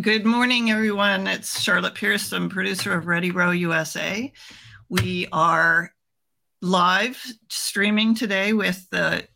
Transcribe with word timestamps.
Good 0.00 0.26
morning, 0.26 0.72
everyone. 0.72 1.28
It's 1.28 1.60
Charlotte 1.60 1.94
Pearson, 1.94 2.48
producer 2.48 2.94
of 2.94 3.06
Ready 3.06 3.30
Row 3.30 3.52
USA. 3.52 4.32
We 4.88 5.28
are 5.30 5.92
live 6.60 7.24
streaming 7.48 8.16
today 8.16 8.54
with 8.54 8.88
the 8.90 9.28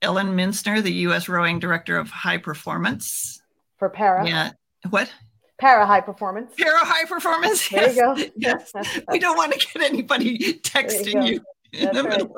Ellen 0.00 0.36
Minzner, 0.36 0.82
the 0.82 0.92
U.S. 0.92 1.28
Rowing 1.28 1.58
Director 1.58 1.98
of 1.98 2.08
High 2.08 2.38
Performance. 2.38 3.42
For 3.78 3.90
para. 3.90 4.26
Yeah. 4.26 4.52
What? 4.88 5.12
Para 5.60 5.86
high 5.86 6.00
performance. 6.00 6.54
Para 6.56 6.78
high 6.78 7.04
performance. 7.04 7.68
There 7.68 7.90
you 7.90 8.00
go. 8.00 8.16
Yes. 8.34 8.72
we 9.10 9.18
don't 9.18 9.36
want 9.36 9.52
to 9.52 9.58
get 9.58 9.82
anybody 9.82 10.38
texting 10.60 11.26
you, 11.26 11.40
you 11.72 11.78
in 11.78 11.84
That's 11.92 11.96
the 11.98 12.02
middle. 12.04 12.36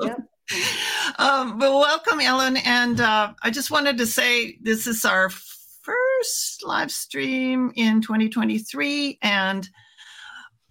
Um, 1.17 1.59
but 1.59 1.71
welcome, 1.71 2.19
Ellen. 2.19 2.57
And 2.57 2.99
uh, 2.99 3.33
I 3.41 3.51
just 3.51 3.71
wanted 3.71 3.99
to 3.99 4.05
say 4.05 4.57
this 4.61 4.85
is 4.85 5.05
our 5.05 5.29
first 5.85 6.65
live 6.65 6.91
stream 6.91 7.71
in 7.75 8.01
2023. 8.01 9.19
And 9.21 9.69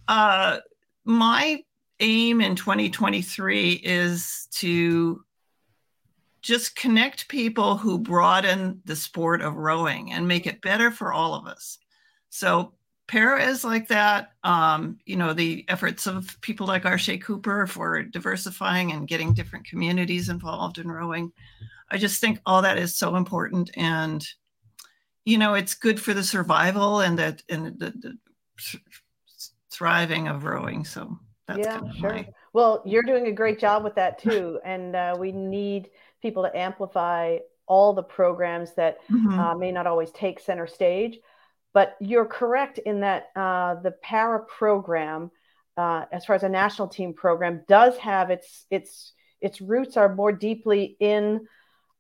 uh, 0.09 0.59
my 1.05 1.63
aim 2.01 2.41
in 2.41 2.57
2023 2.57 3.73
is 3.75 4.49
to 4.53 5.25
just 6.43 6.77
connect 6.77 7.29
people 7.29 7.77
who 7.77 7.99
broaden 7.99 8.83
the 8.85 8.97
sport 8.97 9.41
of 9.41 9.55
rowing 9.55 10.13
and 10.13 10.29
make 10.29 10.47
it 10.47 10.61
better 10.61 10.91
for 10.91 11.13
all 11.13 11.35
of 11.35 11.47
us. 11.47 11.79
So 12.29 12.75
para 13.07 13.43
is 13.47 13.65
like 13.65 13.89
that. 13.89 14.33
Um, 14.43 14.99
you 15.07 15.17
know, 15.17 15.33
the 15.33 15.65
efforts 15.69 16.07
of 16.07 16.37
people 16.41 16.67
like 16.67 16.83
Arshay 16.83 17.23
Cooper 17.23 17.67
for 17.67 18.03
diversifying 18.03 18.93
and 18.93 19.09
getting 19.09 19.33
different 19.33 19.67
communities 19.67 20.29
involved 20.29 20.79
in 20.79 20.91
rowing. 20.91 21.33
I 21.91 21.97
just 21.97 22.21
think 22.21 22.41
all 22.45 22.63
that 22.63 22.79
is 22.79 22.97
so 22.97 23.17
important, 23.17 23.71
and 23.75 24.27
you 25.25 25.39
know, 25.39 25.55
it's 25.55 25.75
good 25.75 26.01
for 26.01 26.15
the 26.15 26.23
survival 26.23 27.01
and 27.01 27.19
that 27.19 27.43
and 27.49 27.79
the, 27.79 27.91
the 27.91 28.19
thriving 29.71 30.29
of 30.29 30.45
rowing. 30.45 30.85
So 30.85 31.19
that's 31.47 31.61
yeah, 31.61 31.79
kind 31.79 31.91
of 31.91 31.97
sure. 31.97 32.13
my- 32.13 32.29
Well, 32.53 32.83
you're 32.87 33.03
doing 33.03 33.27
a 33.27 33.33
great 33.33 33.59
job 33.59 33.83
with 33.85 33.95
that 33.97 34.19
too, 34.19 34.61
and 34.65 34.95
uh, 34.95 35.17
we 35.19 35.33
need 35.33 35.91
people 36.23 36.43
to 36.45 36.57
amplify 36.57 37.39
all 37.67 37.93
the 37.95 38.03
programs 38.03 38.75
that 38.75 38.99
Mhm. 39.11 39.39
uh, 39.39 39.55
may 39.57 39.73
not 39.73 39.87
always 39.87 40.11
take 40.13 40.39
center 40.41 40.67
stage. 40.67 41.19
But 41.73 41.97
you're 41.99 42.27
correct 42.27 42.79
in 42.79 43.01
that 43.01 43.31
uh, 43.35 43.75
the 43.77 43.91
para 43.91 44.45
program, 44.45 45.31
uh, 45.77 46.05
as 46.13 46.25
far 46.25 46.37
as 46.37 46.45
a 46.45 46.49
national 46.49 46.89
team 46.89 47.15
program, 47.15 47.65
does 47.67 47.97
have 47.99 48.31
its 48.31 48.67
its 48.71 49.13
its 49.41 49.61
roots 49.61 49.97
are 49.97 50.15
more 50.15 50.31
deeply 50.33 50.97
in 51.01 51.47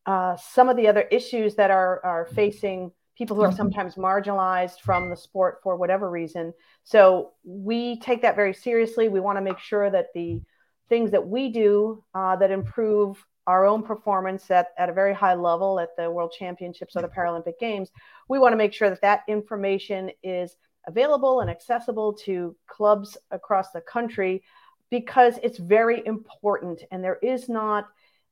uh, 0.06 0.36
some 0.36 0.68
of 0.68 0.76
the 0.76 0.86
other 0.86 1.02
issues 1.02 1.56
that 1.56 1.70
are 1.72 2.00
are 2.04 2.26
facing 2.26 2.92
people 3.16 3.36
who 3.36 3.42
are 3.42 3.50
Mhm. 3.50 3.56
sometimes 3.56 3.94
marginalized 3.94 4.80
from 4.80 5.08
the 5.08 5.16
sport 5.16 5.60
for 5.62 5.76
whatever 5.76 6.10
reason. 6.10 6.52
So 6.82 7.32
we 7.44 8.00
take 8.00 8.22
that 8.22 8.36
very 8.36 8.54
seriously. 8.54 9.08
We 9.08 9.20
want 9.20 9.36
to 9.36 9.42
make 9.42 9.58
sure 9.58 9.88
that 9.90 10.12
the 10.14 10.42
things 10.88 11.10
that 11.12 11.26
we 11.26 11.50
do 11.50 12.04
uh, 12.14 12.36
that 12.36 12.50
improve 12.50 13.24
our 13.46 13.66
own 13.66 13.82
performance 13.82 14.50
at, 14.50 14.68
at 14.78 14.88
a 14.88 14.92
very 14.92 15.14
high 15.14 15.34
level 15.34 15.78
at 15.78 15.94
the 15.96 16.10
World 16.10 16.32
Championships 16.32 16.96
or 16.96 17.02
the 17.02 17.08
Paralympic 17.08 17.58
Games, 17.58 17.90
we 18.28 18.38
want 18.38 18.52
to 18.52 18.56
make 18.56 18.72
sure 18.72 18.88
that 18.90 19.02
that 19.02 19.22
information 19.28 20.10
is 20.22 20.56
available 20.86 21.40
and 21.40 21.50
accessible 21.50 22.12
to 22.12 22.56
clubs 22.66 23.16
across 23.30 23.70
the 23.70 23.80
country 23.82 24.42
because 24.90 25.38
it's 25.42 25.58
very 25.58 26.06
important 26.06 26.82
and 26.90 27.02
there 27.02 27.18
is 27.22 27.48
not 27.48 27.88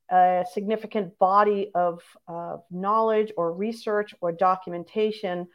a 0.09 0.45
significant 0.51 1.17
body 1.19 1.71
of 1.75 2.01
uh, 2.27 2.57
knowledge 2.71 3.31
or 3.37 3.53
research 3.53 4.13
or 4.21 4.31
documentation 4.31 5.47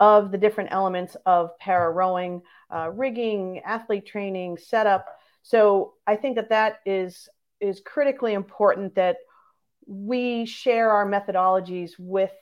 of 0.00 0.30
the 0.32 0.38
different 0.38 0.70
elements 0.72 1.16
of 1.24 1.56
para 1.58 1.90
rowing, 1.90 2.42
uh, 2.74 2.90
rigging, 2.90 3.60
athlete 3.64 4.06
training, 4.06 4.58
setup. 4.58 5.06
So 5.42 5.94
I 6.06 6.16
think 6.16 6.36
that 6.36 6.50
that 6.50 6.80
is 6.84 7.28
is 7.60 7.80
critically 7.80 8.34
important 8.34 8.94
that 8.96 9.16
we 9.86 10.44
share 10.46 10.90
our 10.90 11.06
methodologies 11.06 11.92
with 11.98 12.32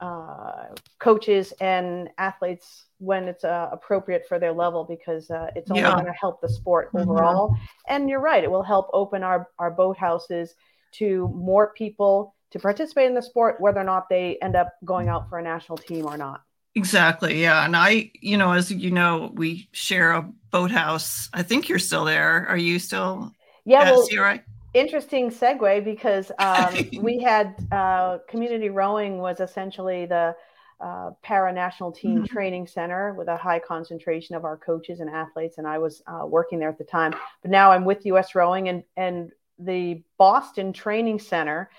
uh, 0.00 0.66
coaches 0.98 1.52
and 1.60 2.08
athletes 2.18 2.86
when 2.98 3.24
it's 3.28 3.44
uh, 3.44 3.68
appropriate 3.72 4.24
for 4.28 4.38
their 4.38 4.52
level 4.52 4.84
because 4.84 5.30
uh, 5.30 5.48
it's 5.54 5.70
only 5.70 5.82
Yeah. 5.82 5.92
going 5.94 6.06
to 6.06 6.12
help 6.12 6.40
the 6.40 6.48
sport 6.48 6.92
Mhm. 6.92 7.08
overall. 7.08 7.54
And 7.88 8.08
you're 8.10 8.20
right, 8.20 8.42
it 8.42 8.50
will 8.50 8.62
help 8.62 8.88
open 8.92 9.22
our, 9.22 9.48
our 9.58 9.74
boathouses 9.74 10.50
to 10.98 11.28
more 11.28 11.72
people 11.76 12.34
to 12.50 12.58
participate 12.58 13.06
in 13.06 13.14
the 13.14 13.22
sport, 13.22 13.60
whether 13.60 13.80
or 13.80 13.84
not 13.84 14.08
they 14.08 14.38
end 14.40 14.54
up 14.56 14.72
going 14.84 15.08
out 15.08 15.28
for 15.28 15.38
a 15.38 15.42
national 15.42 15.78
team 15.78 16.06
or 16.06 16.16
not. 16.16 16.42
Exactly. 16.76 17.40
Yeah. 17.40 17.64
And 17.64 17.76
I, 17.76 18.10
you 18.20 18.36
know, 18.36 18.52
as 18.52 18.70
you 18.70 18.90
know, 18.90 19.30
we 19.34 19.68
share 19.72 20.12
a 20.12 20.28
boathouse. 20.50 21.28
I 21.32 21.42
think 21.42 21.68
you're 21.68 21.78
still 21.78 22.04
there. 22.04 22.46
Are 22.48 22.56
you 22.56 22.78
still 22.78 23.32
Yeah, 23.64 23.90
well, 23.92 24.06
CRI? 24.08 24.40
interesting 24.72 25.30
segue 25.30 25.84
because 25.84 26.32
um, 26.38 26.74
we 27.02 27.20
had 27.20 27.54
uh, 27.70 28.18
community 28.28 28.70
rowing 28.70 29.18
was 29.18 29.40
essentially 29.40 30.06
the 30.06 30.34
uh, 30.80 31.10
para 31.22 31.52
national 31.52 31.92
team 31.92 32.22
Mhm. 32.22 32.26
training 32.26 32.66
center 32.66 33.14
with 33.14 33.28
a 33.28 33.36
high 33.36 33.60
concentration 33.60 34.34
of 34.34 34.44
our 34.44 34.56
coaches 34.56 34.98
and 34.98 35.08
athletes 35.08 35.58
and 35.58 35.68
i 35.68 35.78
was 35.78 36.02
uh, 36.08 36.26
working 36.26 36.58
there 36.58 36.68
at 36.68 36.76
the 36.76 36.84
time 36.84 37.14
but 37.42 37.50
now 37.50 37.70
i'm 37.70 37.84
with 37.84 38.04
us 38.06 38.34
rowing 38.34 38.68
and 38.68 38.82
and 38.96 39.30
the 39.58 40.02
boston 40.18 40.72
training 40.72 41.18
center 41.18 41.70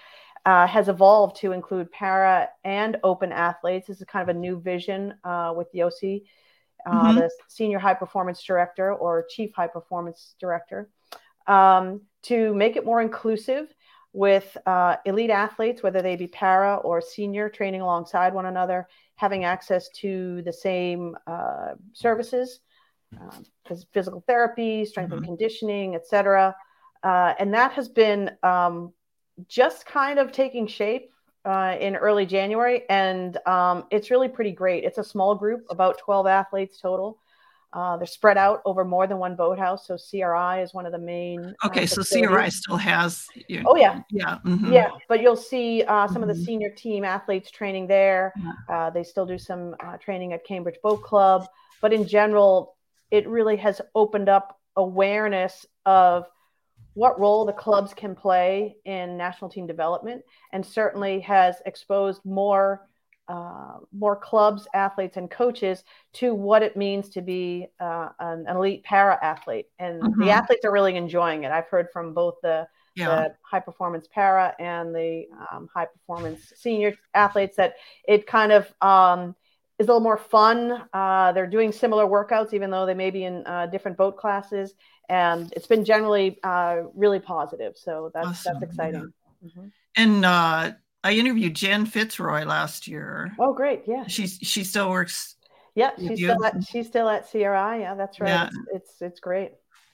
uh, 0.45 0.67
has 0.67 0.89
evolved 0.89 1.35
to 1.37 1.51
include 1.51 1.91
para 1.91 2.49
and 2.63 2.97
open 3.03 3.31
athletes 3.31 3.87
this 3.87 3.99
is 3.99 4.05
kind 4.07 4.29
of 4.29 4.35
a 4.35 4.39
new 4.39 4.59
vision 4.59 5.13
uh, 5.23 5.53
with 5.55 5.67
Josy, 5.73 6.25
uh, 6.85 7.11
Mhm. 7.11 7.15
the 7.15 7.29
senior 7.47 7.79
high 7.79 7.95
performance 7.95 8.43
director 8.43 8.93
or 8.93 9.25
chief 9.29 9.53
high 9.55 9.67
performance 9.67 10.35
director 10.39 10.89
um, 11.47 12.01
to 12.23 12.53
make 12.53 12.75
it 12.75 12.85
more 12.85 13.01
inclusive 13.01 13.73
with 14.13 14.55
uh, 14.65 14.95
elite 15.05 15.29
athletes, 15.29 15.83
whether 15.83 16.01
they 16.01 16.15
be 16.15 16.27
para 16.27 16.77
or 16.77 17.01
senior, 17.01 17.49
training 17.49 17.81
alongside 17.81 18.33
one 18.33 18.45
another, 18.45 18.87
having 19.15 19.43
access 19.43 19.89
to 19.89 20.41
the 20.43 20.53
same 20.53 21.17
uh, 21.27 21.73
services, 21.91 22.61
um, 23.19 23.43
physical 23.91 24.23
therapy, 24.25 24.85
strength 24.85 25.11
and 25.11 25.23
conditioning, 25.23 25.95
etc. 25.95 26.55
Uh, 27.05 27.33
and 27.39 27.53
that 27.53 27.71
has 27.73 27.87
been 27.87 28.31
um, 28.41 28.91
just 29.47 29.85
kind 29.85 30.17
of 30.17 30.31
taking 30.31 30.65
shape 30.65 31.11
uh, 31.45 31.75
in 31.79 31.95
early 31.95 32.25
January, 32.25 32.81
and 32.89 33.37
um, 33.45 33.85
it's 33.91 34.09
really 34.09 34.27
pretty 34.27 34.51
great. 34.51 34.83
It's 34.83 34.97
a 34.97 35.03
small 35.03 35.35
group, 35.35 35.65
about 35.69 35.99
12 35.99 36.25
athletes 36.25 36.79
total. 36.81 37.19
Uh, 37.71 37.97
they're 37.97 38.07
spread 38.07 38.37
out 38.37 38.61
over 38.65 38.83
more 38.85 39.05
than 39.05 39.17
one 39.19 39.35
boathouse. 39.35 39.85
So 39.85 39.97
CRI 39.97 40.61
is 40.63 40.73
one 40.73 40.85
of 40.87 40.93
the 40.93 40.97
main. 40.97 41.53
uh, 41.61 41.67
Okay. 41.67 41.85
So 41.85 41.97
facilities. 42.01 42.29
CRI 42.29 42.49
still 42.49 42.77
has. 42.77 43.27
You 43.49 43.63
Oh 43.67 43.75
yeah, 43.75 43.99
Yeah. 44.09 44.37
mhm. 44.45 44.71
yeah. 44.71 44.91
But 45.09 45.21
you'll 45.21 45.35
see 45.35 45.83
uh, 45.83 46.07
some 46.07 46.21
of 46.23 46.29
the 46.29 46.33
Mhm. 46.35 46.45
senior 46.45 46.69
team 46.69 47.03
athletes 47.03 47.51
training 47.51 47.87
there. 47.87 48.31
Yeah. 48.41 48.51
Uh, 48.73 48.89
they 48.91 49.03
still 49.03 49.25
do 49.25 49.37
some 49.37 49.75
uh, 49.85 49.97
training 49.97 50.31
at 50.31 50.45
Cambridge 50.45 50.77
Boat 50.81 51.03
Club. 51.03 51.47
But 51.81 51.91
in 51.91 52.07
general, 52.07 52.77
it 53.11 53.27
really 53.27 53.57
has 53.57 53.81
opened 53.93 54.29
up 54.29 54.57
awareness 54.77 55.65
of 55.85 56.27
what 56.95 57.19
role 57.19 57.45
the 57.45 57.53
clubs 57.53 57.93
can 57.93 58.15
play 58.15 58.77
in 58.85 59.15
national 59.17 59.49
team 59.49 59.67
development, 59.67 60.23
and 60.51 60.65
certainly 60.65 61.19
has 61.21 61.61
exposed 61.65 62.21
more 62.25 62.89
uh, 63.27 63.77
more 63.91 64.15
clubs, 64.15 64.67
athletes, 64.75 65.17
and 65.17 65.31
coaches 65.31 65.83
to 66.13 66.35
what 66.35 66.61
it 66.61 66.77
means 66.77 67.09
to 67.09 67.21
be 67.21 67.67
uh, 67.79 68.09
an, 68.19 68.45
an 68.47 68.55
elite 68.55 68.83
para 68.83 69.17
athlete. 69.21 69.65
And 69.79 70.03
Mhm. 70.03 70.19
the 70.19 70.29
athletes 70.29 70.63
are 70.63 70.71
really 70.71 70.95
enjoying 70.95 71.43
it. 71.43 71.51
I've 71.51 71.67
heard 71.67 71.87
from 71.91 72.13
both 72.13 72.35
the 72.43 72.67
Yeah. 72.95 73.07
the 73.07 73.35
high 73.41 73.59
performance 73.59 74.07
para 74.07 74.55
and 74.59 74.93
the 74.95 75.25
um, 75.51 75.67
high 75.73 75.85
performance 75.85 76.53
senior 76.55 76.93
athletes 77.13 77.57
that 77.57 77.75
it 78.07 78.27
kind 78.27 78.51
of 78.51 78.71
um, 78.81 79.35
is 79.79 79.87
a 79.87 79.91
little 79.91 79.99
more 80.01 80.17
fun. 80.17 80.87
Uh, 80.93 81.31
they're 81.33 81.47
doing 81.47 81.71
similar 81.71 82.05
workouts, 82.05 82.53
even 82.53 82.69
though 82.69 82.85
they 82.85 82.93
may 82.93 83.09
be 83.09 83.25
in 83.25 83.45
uh, 83.47 83.65
different 83.65 83.97
boat 83.97 84.17
classes, 84.17 84.75
and 85.09 85.51
it's 85.55 85.67
been 85.67 85.85
generally 85.85 86.39
uh, 86.43 86.83
really 86.93 87.19
positive. 87.19 87.73
So 87.77 88.11
that's 88.13 88.27
Awesome, 88.27 88.59
that's 88.59 88.71
exciting. 88.71 89.13
Mhm. 89.45 89.71
And 89.95 90.25
uh, 90.25 90.71
I 91.03 91.11
interviewed 91.13 91.55
Jen 91.55 91.85
Fitzroy 91.85 92.43
last 92.45 92.87
year. 92.87 93.31
Oh, 93.39 93.53
great! 93.53 93.83
Yeah, 93.87 94.05
She's 94.07 94.37
she 94.41 94.63
still 94.63 94.89
works. 94.89 95.35
yeah. 95.75 95.91
She's 95.97 96.19
you. 96.19 96.29
still 96.29 96.43
at 96.45 96.63
she's 96.67 96.87
still 96.87 97.09
at 97.09 97.29
CRI. 97.29 97.41
Yeah, 97.81 97.95
that's 97.95 98.19
right. 98.19 98.29
Yeah. 98.29 98.45
It's, 98.73 98.89
it's 98.91 99.01
it's 99.01 99.19
great. 99.19 99.51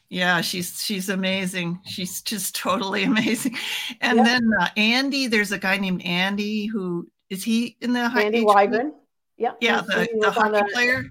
Yeah, 0.10 0.42
she's 0.42 0.82
she's 0.84 1.10
amazing. 1.10 1.80
She's 1.86 2.22
just 2.22 2.56
totally 2.68 3.04
amazing. 3.04 3.56
And 4.02 4.18
Yeah. 4.20 4.24
then 4.24 4.52
uh, 4.60 4.68
Andy, 4.78 5.28
there's 5.28 5.52
a 5.52 5.58
guy 5.60 5.78
named 5.78 6.02
Andy 6.04 6.66
who 6.66 7.10
is 7.30 7.44
he 7.44 7.78
in 7.82 7.94
the 7.94 8.08
high 8.10 8.24
Andy? 8.24 8.44
Wygren. 8.44 8.92
Yeah. 9.38 9.54
Yeah, 9.62 9.82
he- 9.82 9.88
the, 9.88 10.04
he 10.14 10.20
the 10.20 10.32
hockey 10.32 10.72
player. 10.74 11.06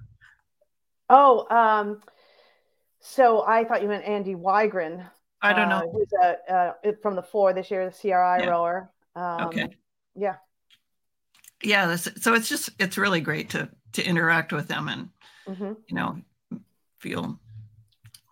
Oh, 1.08 1.47
um, 1.50 2.00
so 3.00 3.44
I 3.47 3.64
thought 3.64 3.82
you 3.82 3.88
meant 3.88 4.05
Andy 4.05 4.35
Wygren. 4.35 5.08
I 5.43 5.52
don't 5.52 5.69
uh, 5.69 5.81
know. 5.81 5.91
who's 5.93 6.12
a, 6.23 6.52
uh, 6.52 6.93
from 7.02 7.17
the 7.17 7.23
four 7.23 7.52
this 7.52 7.70
year, 7.70 7.87
the 7.87 7.93
CRI 7.93 8.41
Yeah. 8.41 8.47
rower. 8.49 8.91
Um, 9.17 9.47
Okay. 9.47 9.76
Yeah. 10.14 10.37
Yeah, 11.62 11.87
that's, 11.87 12.23
so 12.23 12.35
it's 12.35 12.49
just 12.49 12.70
it's 12.79 12.97
really 12.97 13.20
great 13.20 13.50
to 13.50 13.69
to 13.93 14.05
interact 14.06 14.52
with 14.52 14.69
them 14.69 14.88
and 14.88 15.11
Mhm. 15.47 15.76
you 15.88 15.97
know 15.97 16.20
feel 17.00 17.38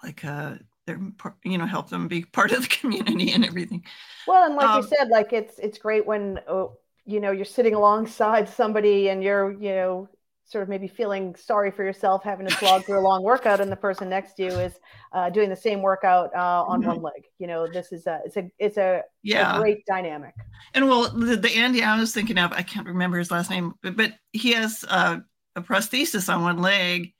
like 0.02 0.24
uh 0.24 0.54
they're 0.86 1.00
you 1.44 1.58
know 1.58 1.66
help 1.66 1.90
them 1.90 2.08
be 2.08 2.24
part 2.24 2.52
of 2.52 2.62
the 2.62 2.68
community 2.68 3.32
and 3.32 3.44
everything 3.44 3.84
Well, 4.26 4.44
and 4.46 4.54
like 4.56 4.74
Um, 4.74 4.82
you 4.82 4.82
said, 4.82 5.08
like 5.08 5.32
it's 5.32 5.58
it's 5.58 5.78
great 5.78 6.06
when 6.06 6.38
uh, 6.46 6.66
you 7.04 7.20
know 7.20 7.30
you're 7.32 7.44
sitting 7.44 7.74
alongside 7.74 8.48
somebody 8.48 9.08
and 9.08 9.22
you're 9.22 9.52
you 9.52 9.70
know 9.70 10.08
sort 10.48 10.62
of 10.62 10.68
maybe 10.68 10.88
feeling 10.88 11.34
sorry 11.36 11.70
for 11.70 11.84
yourself 11.84 12.24
having 12.24 12.46
to 12.46 12.54
slog 12.54 12.84
through 12.84 12.98
a 12.98 13.06
long 13.06 13.22
workout, 13.22 13.60
and 13.60 13.70
the 13.70 13.76
person 13.76 14.08
next 14.08 14.34
to 14.34 14.44
you 14.44 14.48
is 14.50 14.78
uh, 15.12 15.28
doing 15.30 15.48
the 15.50 15.56
same 15.56 15.82
workout 15.82 16.34
uh, 16.34 16.64
on 16.66 16.82
Mhm. 16.82 16.86
one 16.86 17.02
leg. 17.02 17.22
You 17.38 17.46
know, 17.46 17.66
this 17.66 17.92
is 17.92 18.06
a 18.06 18.20
it's 18.24 18.36
a 18.36 18.50
it's 18.58 18.76
a, 18.78 18.98
a 18.98 19.02
yeah 19.22 19.58
great 19.58 19.84
dynamic. 19.86 20.34
and 20.74 20.88
well 20.88 21.08
the, 21.10 21.36
the 21.36 21.50
andy 21.56 21.82
i 21.82 21.98
was 21.98 22.12
thinking 22.12 22.38
of 22.38 22.52
i 22.52 22.62
can't 22.62 22.86
remember 22.86 23.18
his 23.18 23.30
last 23.30 23.48
name 23.50 23.72
but, 23.82 23.96
but 23.96 24.12
he 24.32 24.52
has 24.52 24.84
uh, 24.88 25.18
a 25.56 25.62
prosthesis 25.62 26.32
on 26.34 26.42
one 26.42 26.58
leg 26.58 27.12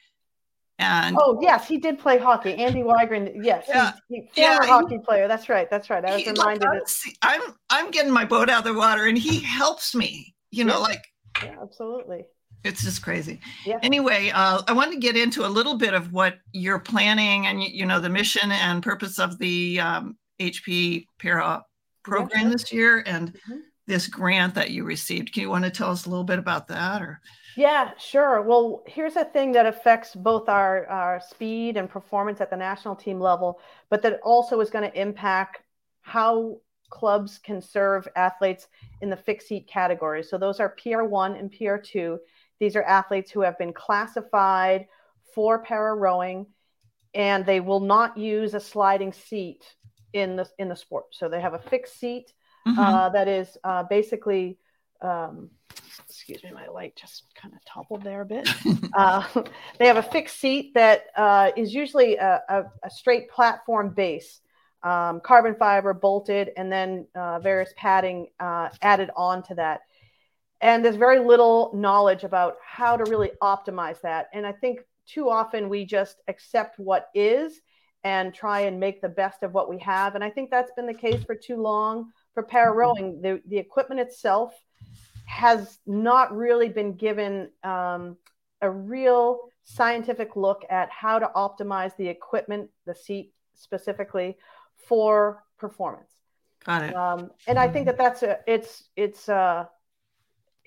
and 0.81 1.17
Oh 1.19 1.39
yes, 1.43 1.67
he 1.67 1.79
did 1.79 1.99
play 1.99 2.19
hockey. 2.19 2.55
Andy 2.55 2.83
Wygren, 2.85 3.33
yes, 3.43 3.65
Yeah. 3.69 3.93
he, 4.09 4.29
he, 4.33 4.41
Yeah, 4.43 4.59
former 4.59 4.65
he- 4.65 4.71
hockey 4.71 4.99
player. 5.05 5.27
That's 5.27 5.49
right. 5.49 5.69
That's 5.69 5.91
right. 5.91 6.05
I 6.05 6.15
was 6.15 6.23
he- 6.23 6.31
reminded. 6.31 6.67
I'm, 6.69 6.81
see- 6.87 7.17
I'm 7.23 7.41
i'm 7.69 7.91
getting 7.91 8.13
my 8.13 8.25
boat 8.25 8.49
out 8.49 8.65
of 8.65 8.73
the 8.73 8.79
water 8.79 9.05
and 9.07 9.19
he 9.19 9.41
helps 9.41 9.95
me 9.95 10.35
you 10.53 10.65
know 10.65 10.75
Yeah. 10.75 10.79
like 10.79 11.05
yeah, 11.45 11.57
absolutely. 11.63 12.23
It's 12.65 12.83
just 12.83 13.03
crazy 13.03 13.41
anyway 13.83 14.31
uh, 14.35 14.61
i 14.67 14.73
want 14.73 14.93
to 14.93 14.99
get 14.99 15.17
into 15.17 15.47
a 15.47 15.49
little 15.49 15.77
bit 15.77 15.95
of 15.95 16.13
what 16.13 16.39
you're 16.53 16.79
planning 16.79 17.47
and 17.47 17.63
you, 17.63 17.87
know 17.87 18.01
the 18.01 18.09
mission 18.09 18.51
and 18.51 18.83
purpose 18.83 19.19
of 19.19 19.39
the 19.39 19.79
um, 19.81 20.17
hp 20.41 21.07
para 21.19 21.65
program 22.03 22.51
this 22.51 22.73
year 22.73 23.03
and 23.07 23.33
Mhm. 23.49 23.61
this 23.87 24.07
grant 24.07 24.55
that 24.55 24.71
you 24.71 24.85
received 24.85 25.33
can 25.33 25.43
you 25.43 25.51
want 25.51 25.65
to 25.65 25.71
tell 25.71 25.91
us 25.91 26.07
a 26.07 26.11
little 26.11 26.25
bit 26.25 26.39
about 26.39 26.69
that 26.69 27.01
or 27.03 27.21
Yeah, 27.57 27.91
sure. 27.99 28.41
Well, 28.43 28.85
here's 28.87 29.17
a 29.17 29.25
thing 29.25 29.51
that 29.53 29.67
affects 29.67 30.15
both 30.15 30.49
our, 30.49 30.87
our 30.87 31.21
speed 31.21 31.77
and 31.77 31.91
performance 31.91 32.41
at 32.41 32.51
the 32.51 32.57
national 32.57 32.95
team 32.95 33.19
level, 33.19 33.61
but 33.91 34.01
that 34.03 34.21
also 34.23 34.61
is 34.61 34.71
going 34.71 34.89
to 34.89 35.01
impact 35.01 35.63
how 36.03 36.61
clubs 36.89 37.39
can 37.39 37.61
serve 37.61 38.07
athletes 38.15 38.69
in 39.01 39.11
the 39.11 39.17
fixed 39.17 39.49
seat 39.49 39.67
category. 39.67 40.23
So 40.23 40.39
those 40.39 40.61
are 40.61 40.77
PR1 40.77 41.37
and 41.39 41.51
PR2. 41.53 42.19
These 42.61 42.77
are 42.77 42.83
athletes 42.83 43.31
who 43.31 43.41
have 43.43 43.59
been 43.59 43.73
classified 43.73 44.89
for 45.35 45.59
para 45.61 45.95
rowing 45.95 46.47
and 47.15 47.47
they 47.47 47.61
will 47.61 47.81
not 47.81 48.19
use 48.19 48.55
a 48.55 48.61
sliding 48.61 49.13
seat 49.13 49.65
in 50.13 50.37
the 50.37 50.49
in 50.59 50.69
the 50.69 50.77
sport. 50.77 51.07
So 51.13 51.29
they 51.29 51.41
have 51.41 51.55
a 51.55 51.59
fixed 51.59 51.99
seat 51.99 52.33
Mhm. 52.67 52.79
uh, 52.79 53.09
that 53.11 53.29
is 53.29 53.57
uh, 53.65 53.85
basically, 53.85 54.59
um, 55.01 55.51
excuse 56.07 56.43
me, 56.45 56.51
my 56.53 56.67
light 56.69 56.95
just 56.97 57.25
kind 57.35 57.55
of 57.55 57.65
toppled 57.65 58.03
there 58.03 58.21
a 58.21 58.27
bit. 58.27 58.49
uh, 58.97 59.23
they 59.79 59.87
have 59.87 59.97
a 59.97 60.03
fixed 60.03 60.39
seat 60.39 60.75
that 60.75 61.07
uh, 61.17 61.51
is 61.57 61.73
usually 61.73 62.17
a, 62.17 62.43
a, 62.49 62.65
a 62.83 62.91
straight 62.91 63.31
platform 63.31 63.91
base, 63.91 64.41
um, 64.83 65.21
carbon 65.21 65.55
fiber 65.55 65.95
bolted, 65.95 66.51
and 66.57 66.71
then 66.71 67.07
uh, 67.15 67.39
various 67.39 67.73
padding 67.77 68.27
uh, 68.39 68.69
added 68.83 69.11
on 69.17 69.43
to 69.45 69.55
that. 69.55 69.81
And 70.61 70.85
there's 70.85 70.97
very 70.97 71.21
little 71.21 71.71
knowledge 71.75 72.25
about 72.25 72.57
how 72.65 72.97
to 72.97 73.09
really 73.09 73.31
optimize 73.43 74.01
that. 74.01 74.29
And 74.33 74.47
I 74.47 74.53
think 74.53 74.81
too 75.07 75.31
often 75.31 75.69
we 75.69 75.85
just 75.85 76.17
accept 76.29 76.79
what 76.79 77.09
is 77.15 77.61
and 78.05 78.35
try 78.35 78.61
and 78.61 78.79
make 78.79 79.01
the 79.01 79.09
best 79.09 79.43
of 79.43 79.53
what 79.55 79.69
we 79.69 79.79
have. 79.79 80.15
And 80.15 80.23
I 80.23 80.31
think 80.31 80.51
that's 80.51 80.73
been 80.73 80.87
the 80.87 80.95
case 80.95 81.23
for 81.25 81.35
too 81.35 81.57
long 81.57 82.11
for 82.35 82.43
para 82.43 82.73
rowing. 82.73 83.21
The, 83.21 83.41
the 83.47 83.59
equipment 83.59 84.01
itself 84.01 84.55
has 85.27 85.79
not 85.87 86.35
really 86.37 86.69
been 86.69 86.95
given 86.95 87.51
um, 87.63 88.17
a 88.63 88.71
real 88.71 89.41
scientific 89.63 90.37
look 90.37 90.65
at 90.71 90.91
how 90.91 91.19
to 91.19 91.31
optimize 91.37 91.97
the 91.97 92.09
equipment, 92.09 92.71
the 92.87 92.95
seat 92.95 93.33
specifically, 93.55 94.37
for 94.77 95.45
performance. 95.59 96.13
got 96.65 96.83
it 96.83 96.97
Um, 96.97 97.31
and 97.47 97.59
I 97.59 97.69
think 97.69 97.87
that 97.87 97.99
that's 97.99 98.23
a 98.23 98.39
it's 98.47 98.85
it's 98.97 99.29
uh 99.29 99.67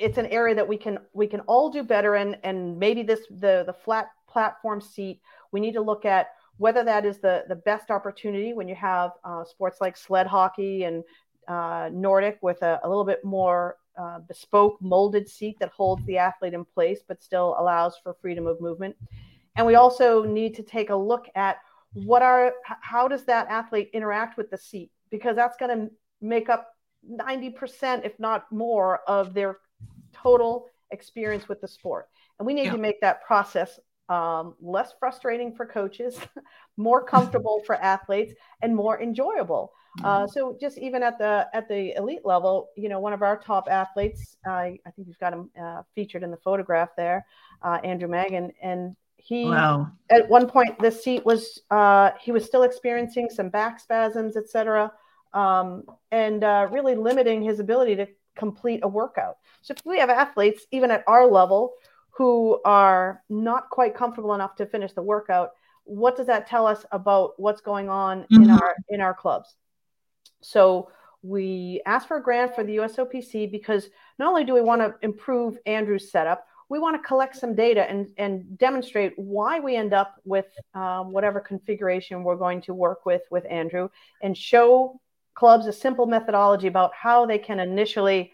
it's 0.01 0.17
an 0.17 0.25
area 0.27 0.55
that 0.55 0.67
we 0.67 0.77
can 0.77 0.97
we 1.13 1.27
can 1.27 1.41
all 1.41 1.69
do 1.69 1.83
better 1.83 2.15
in 2.15 2.35
and 2.43 2.77
maybe 2.77 3.03
this 3.03 3.21
the 3.29 3.63
the 3.65 3.73
flat 3.73 4.07
platform 4.27 4.81
seat 4.81 5.21
we 5.51 5.59
need 5.59 5.73
to 5.73 5.81
look 5.81 6.05
at 6.05 6.29
whether 6.57 6.83
that 6.83 7.05
is 7.05 7.19
the 7.19 7.43
the 7.47 7.55
best 7.55 7.91
opportunity 7.91 8.53
when 8.53 8.67
you 8.67 8.75
have 8.75 9.11
uh, 9.23 9.43
sports 9.43 9.79
like 9.79 9.95
sled 9.95 10.27
hockey 10.27 10.83
and 10.83 11.03
uh, 11.47 11.89
Nordic 11.91 12.39
with 12.41 12.61
a, 12.61 12.79
a 12.83 12.87
little 12.87 13.03
bit 13.03 13.23
more 13.23 13.77
uh, 13.97 14.19
bespoke 14.19 14.81
molded 14.81 15.27
seat 15.27 15.57
that 15.59 15.69
holds 15.69 16.05
the 16.05 16.17
athlete 16.17 16.53
in 16.53 16.65
place 16.65 17.01
but 17.07 17.21
still 17.21 17.55
allows 17.59 17.97
for 18.01 18.13
freedom 18.21 18.47
of 18.47 18.61
movement. 18.61 18.95
And 19.57 19.67
we 19.67 19.75
also 19.75 20.23
need 20.23 20.55
to 20.55 20.63
take 20.63 20.89
a 20.91 20.95
look 20.95 21.27
at 21.35 21.57
what 21.93 22.21
are 22.21 22.53
how 22.81 23.07
does 23.07 23.25
that 23.25 23.47
athlete 23.49 23.89
interact 23.93 24.37
with 24.37 24.49
the 24.49 24.57
seat 24.57 24.91
because 25.09 25.35
that's 25.35 25.57
going 25.57 25.77
to 25.77 25.93
make 26.21 26.47
up 26.47 26.69
90% 27.09 28.05
if 28.05 28.17
not 28.19 28.49
more 28.51 28.99
of 29.07 29.33
their 29.33 29.57
total 30.21 30.67
experience 30.91 31.47
with 31.47 31.61
the 31.61 31.67
sport. 31.67 32.09
And 32.39 32.45
we 32.45 32.53
need 32.53 32.65
Yeah. 32.65 32.71
to 32.73 32.77
make 32.77 32.99
that 33.01 33.23
process 33.23 33.79
um, 34.09 34.55
less 34.59 34.93
frustrating 34.99 35.55
for 35.55 35.65
coaches, 35.65 36.19
more 36.77 37.01
comfortable 37.03 37.61
for 37.65 37.75
athletes, 37.75 38.33
and 38.61 38.75
more 38.75 39.01
enjoyable. 39.01 39.71
Uh, 40.03 40.25
so 40.25 40.57
just 40.59 40.77
even 40.77 41.03
at 41.03 41.17
the 41.17 41.47
at 41.53 41.67
the 41.67 41.93
elite 41.97 42.25
level, 42.25 42.69
you 42.75 42.89
know, 42.89 42.99
one 42.99 43.13
of 43.13 43.21
our 43.21 43.37
top 43.37 43.67
athletes, 43.69 44.37
I 44.45 44.79
I 44.85 44.91
think 44.91 45.07
you've 45.07 45.19
got 45.19 45.33
him 45.33 45.49
uh, 45.61 45.83
featured 45.95 46.23
in 46.23 46.31
the 46.31 46.37
photograph 46.37 46.89
there, 46.97 47.25
uh, 47.61 47.79
Andrew 47.83 48.07
Magan, 48.07 48.51
and 48.61 48.95
he 49.17 49.45
wow 49.45 49.91
at 50.09 50.27
one 50.29 50.47
point 50.47 50.77
the 50.79 50.91
seat 50.91 51.25
was 51.25 51.61
uh, 51.71 52.11
he 52.19 52.31
was 52.31 52.45
still 52.45 52.63
experiencing 52.63 53.29
some 53.29 53.49
back 53.49 53.79
spasms, 53.79 54.35
etc., 54.35 54.91
um, 55.33 55.83
and 56.11 56.43
uh, 56.43 56.67
really 56.71 56.95
limiting 56.95 57.41
his 57.41 57.59
ability 57.59 57.95
to 57.95 58.07
complete 58.35 58.81
a 58.83 58.87
workout. 58.87 59.37
So 59.61 59.73
if 59.77 59.85
we 59.85 59.99
have 59.99 60.09
athletes 60.09 60.65
even 60.71 60.91
at 60.91 61.03
our 61.07 61.25
level 61.25 61.73
who 62.11 62.59
are 62.65 63.23
not 63.29 63.69
quite 63.69 63.95
comfortable 63.95 64.33
enough 64.33 64.55
to 64.57 64.65
finish 64.65 64.93
the 64.93 65.01
workout, 65.01 65.51
what 65.83 66.15
does 66.15 66.27
that 66.27 66.47
tell 66.47 66.67
us 66.67 66.85
about 66.91 67.39
what's 67.39 67.61
going 67.61 67.89
on 67.89 68.25
in 68.29 68.43
Mhm. 68.43 68.61
our 68.61 68.75
in 68.89 69.01
our 69.01 69.13
clubs? 69.13 69.55
So 70.41 70.89
we 71.23 71.81
asked 71.85 72.07
for 72.07 72.17
a 72.17 72.23
grant 72.23 72.55
for 72.55 72.63
the 72.63 72.77
USOPC 72.77 73.45
because 73.45 73.89
not 74.17 74.29
only 74.29 74.43
do 74.43 74.53
we 74.53 74.61
want 74.61 74.81
to 74.81 74.95
improve 75.01 75.57
Andrew's 75.65 76.11
setup, 76.11 76.47
we 76.69 76.79
want 76.79 76.95
to 76.95 77.07
collect 77.07 77.35
some 77.35 77.53
data 77.53 77.87
and, 77.89 78.11
and 78.17 78.57
demonstrate 78.57 79.13
why 79.19 79.59
we 79.59 79.75
end 79.75 79.93
up 79.93 80.15
with 80.23 80.47
um, 80.73 81.11
whatever 81.11 81.39
configuration 81.39 82.23
we're 82.23 82.37
going 82.37 82.61
to 82.61 82.73
work 82.73 83.05
with 83.05 83.23
with 83.29 83.45
Andrew 83.49 83.89
and 84.21 84.37
show 84.37 84.99
clubs 85.33 85.65
a 85.67 85.73
simple 85.73 86.05
methodology 86.05 86.67
about 86.67 86.93
how 86.93 87.25
they 87.25 87.37
can 87.37 87.59
initially 87.59 88.33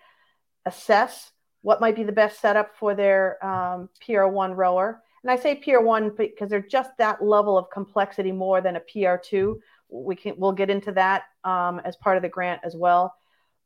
assess 0.65 1.31
what 1.61 1.81
might 1.81 1.95
be 1.95 2.03
the 2.03 2.11
best 2.11 2.39
setup 2.39 2.75
for 2.77 2.95
their 2.95 3.43
um, 3.45 3.89
PR1 4.05 4.55
rower. 4.55 5.01
And 5.23 5.31
I 5.31 5.35
say 5.35 5.59
PR1 5.59 6.15
because 6.15 6.49
they're 6.49 6.61
just 6.61 6.91
that 6.97 7.23
level 7.23 7.57
of 7.57 7.69
complexity 7.69 8.31
more 8.31 8.61
than 8.61 8.75
a 8.77 8.81
PR2. 8.81 9.55
We 9.89 10.15
can 10.15 10.35
we'll 10.37 10.51
get 10.53 10.69
into 10.69 10.91
that 10.93 11.23
um, 11.43 11.81
as 11.83 11.95
part 11.97 12.17
of 12.17 12.23
the 12.23 12.29
grant 12.29 12.61
as 12.63 12.75
well. 12.75 13.13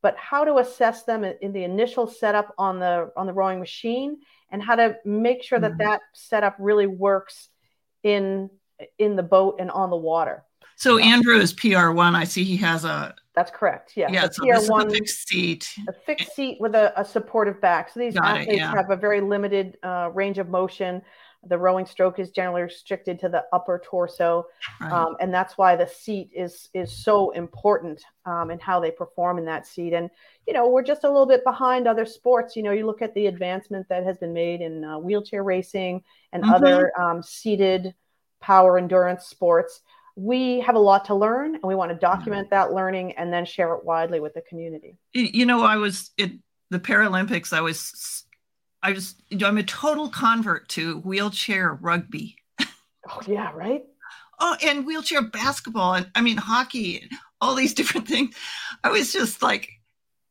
But 0.01 0.17
how 0.17 0.43
to 0.45 0.57
assess 0.57 1.03
them 1.03 1.23
in, 1.23 1.53
the 1.53 1.63
initial 1.63 2.07
setup 2.07 2.53
on 2.57 2.79
the 2.79 3.11
on 3.15 3.27
the 3.27 3.33
rowing 3.33 3.59
machine, 3.59 4.17
and 4.51 4.61
how 4.63 4.75
to 4.75 4.95
make 5.05 5.43
sure 5.43 5.59
that 5.59 5.73
Mhm. 5.73 5.77
that 5.79 6.01
setup 6.13 6.55
really 6.59 6.88
works 6.88 7.50
in 8.03 8.50
in 8.97 9.15
the 9.15 9.23
boat 9.23 9.57
and 9.59 9.69
on 9.69 9.91
the 9.91 9.95
water. 9.95 10.43
so 10.75 10.97
andrew 10.97 11.38
is 11.38 11.53
pr1 11.53 12.15
i 12.15 12.23
see 12.23 12.43
he 12.43 12.57
has 12.57 12.83
a 12.83 13.13
That's 13.33 13.51
correct. 13.51 13.93
Yeah. 13.95 14.07
yeah 14.11 14.27
the 14.27 14.33
so 14.33 14.43
this 14.45 14.63
is 14.63 14.69
a 14.69 14.89
fixed 14.89 15.27
seat 15.29 15.73
a 15.88 15.93
fixed 15.93 16.35
seat 16.35 16.57
with 16.59 16.75
a, 16.75 17.00
a 17.00 17.05
supportive 17.05 17.61
back. 17.61 17.89
So 17.89 18.00
these 18.00 18.15
Got 18.15 18.38
it, 18.38 18.41
athletes 18.41 18.57
yeah. 18.59 18.73
have 18.73 18.89
a 18.89 18.97
very 18.97 19.21
limited 19.21 19.77
uh, 19.83 20.09
range 20.13 20.38
of 20.38 20.50
motion. 20.50 21.01
The 21.47 21.57
rowing 21.57 21.88
stroke 21.88 22.19
is 22.19 22.29
generally 22.29 22.61
restricted 22.61 23.19
to 23.21 23.29
the 23.29 23.45
upper 23.51 23.81
torso, 23.83 24.45
right 24.79 24.91
um, 24.91 25.15
and 25.19 25.33
that's 25.33 25.57
why 25.57 25.75
the 25.75 25.88
seat 25.88 26.29
is 26.35 26.69
is 26.75 26.91
so 27.03 27.31
important 27.31 28.03
um, 28.25 28.51
in 28.51 28.59
how 28.59 28.79
they 28.79 28.91
perform 28.91 29.39
in 29.39 29.45
that 29.45 29.65
seat. 29.65 29.93
And 29.93 30.11
you 30.45 30.53
know, 30.53 30.67
we're 30.67 30.83
just 30.83 31.03
a 31.03 31.07
little 31.07 31.25
bit 31.25 31.43
behind 31.43 31.88
other 31.88 32.05
sports. 32.05 32.55
You 32.55 32.61
know, 32.61 32.71
you 32.71 32.85
look 32.85 33.01
at 33.01 33.15
the 33.15 33.25
advancement 33.25 33.88
that 33.89 34.03
has 34.03 34.19
been 34.19 34.33
made 34.33 34.61
in 34.61 34.83
uh, 34.83 35.00
wheelchair 35.00 35.43
racing 35.43 36.03
and 36.31 36.43
Mhm. 36.43 36.53
other 36.53 37.01
um, 37.01 37.23
seated 37.23 37.95
power 38.39 38.77
endurance 38.77 39.25
sports. 39.25 39.81
We 40.21 40.59
have 40.61 40.75
a 40.75 40.79
lot 40.79 41.05
to 41.05 41.15
learn, 41.15 41.55
and 41.55 41.63
we 41.63 41.73
want 41.73 41.91
to 41.91 41.97
document 41.97 42.49
that 42.51 42.73
learning 42.73 43.13
and 43.13 43.33
then 43.33 43.43
share 43.45 43.73
it 43.73 43.83
widely 43.83 44.19
with 44.19 44.33
the 44.35 44.41
community. 44.41 44.97
You 45.13 45.45
know 45.45 45.63
i 45.63 45.77
was 45.77 46.11
at 46.19 46.31
the 46.69 46.79
paralympics 46.79 47.51
i 47.53 47.61
was 47.61 48.23
i 48.83 48.91
was 48.91 49.15
i'm 49.43 49.57
a 49.57 49.63
total 49.63 50.09
convert 50.09 50.69
to 50.69 50.99
wheelchair 50.99 51.73
rugby 51.81 52.35
Oh 53.09 53.19
yeah, 53.27 53.51
right. 53.53 53.83
oh 54.39 54.55
and 54.63 54.85
wheelchair 54.85 55.21
basketball 55.23 55.95
and 55.95 56.09
i 56.15 56.21
mean 56.21 56.37
hockey 56.37 57.01
and 57.01 57.11
all 57.41 57.55
these 57.55 57.73
different 57.79 58.07
things 58.07 58.35
i 58.83 58.89
was 58.91 59.11
just 59.11 59.41
like 59.41 59.69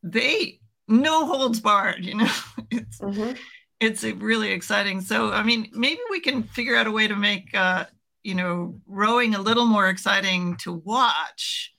they 0.03 0.59
no 0.87 1.25
holds 1.27 1.59
barred 1.59 2.03
you 2.05 2.15
know 2.15 2.31
it's 2.71 2.99
Mhm. 2.99 3.37
it's 3.79 4.03
really 4.03 4.51
exciting. 4.51 5.01
So, 5.01 5.31
I 5.31 5.41
mean, 5.43 5.69
maybe 5.73 5.99
we 6.11 6.19
can 6.19 6.43
figure 6.43 6.75
out 6.75 6.85
a 6.87 6.91
way 6.91 7.07
to 7.07 7.15
make, 7.15 7.49
uh, 7.55 7.85
you 8.23 8.35
know, 8.35 8.79
rowing 8.87 9.35
a 9.35 9.41
little 9.41 9.65
more 9.65 9.89
exciting 9.89 10.57
to 10.57 10.73
watch. 10.73 11.73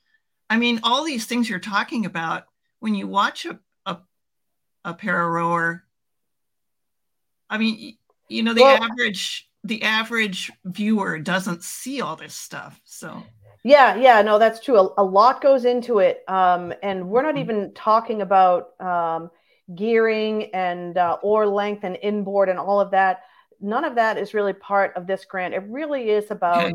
I 0.49 0.57
mean, 0.57 0.81
all 0.83 1.03
these 1.03 1.25
things 1.25 1.49
you're 1.49 1.59
talking 1.59 2.05
about, 2.05 2.45
when 2.79 2.95
you 2.95 3.07
watch 3.07 3.45
a, 3.45 3.59
a, 3.85 3.97
a 4.83 4.93
para 4.93 5.29
rower, 5.29 5.83
I 7.49 7.57
mean, 7.57 7.97
you 8.29 8.43
know, 8.43 8.53
the 8.53 8.61
well, 8.61 8.83
average 8.83 9.49
the 9.63 9.83
average 9.83 10.51
viewer 10.65 11.19
doesn't 11.19 11.63
see 11.63 12.01
all 12.01 12.15
this 12.15 12.35
stuff. 12.35 12.79
So 12.83 13.23
yeah, 13.63 13.95
yeah, 13.95 14.21
no, 14.21 14.39
that's 14.39 14.59
true. 14.59 14.77
A, 14.77 14.93
a 14.97 15.03
lot 15.03 15.41
goes 15.41 15.63
into 15.63 15.99
it, 15.99 16.23
um, 16.27 16.73
and 16.83 17.09
we're 17.09 17.21
not 17.21 17.35
mm-hmm. 17.35 17.51
even 17.51 17.73
talking 17.73 18.21
about 18.21 18.79
um, 18.81 19.31
gearing 19.73 20.53
and 20.53 20.97
uh, 20.97 21.17
oar 21.23 21.47
length 21.47 21.85
and 21.85 21.97
inboard 22.01 22.49
and 22.49 22.59
all 22.59 22.81
of 22.81 22.91
that. 22.91 23.21
None 23.63 23.85
of 23.85 23.95
that 23.95 24.17
is 24.17 24.33
really 24.33 24.53
part 24.53 24.95
of 24.95 25.07
this 25.07 25.25
grant. 25.25 25.53
It 25.53 25.63
really 25.67 26.09
is 26.09 26.29
about 26.29 26.73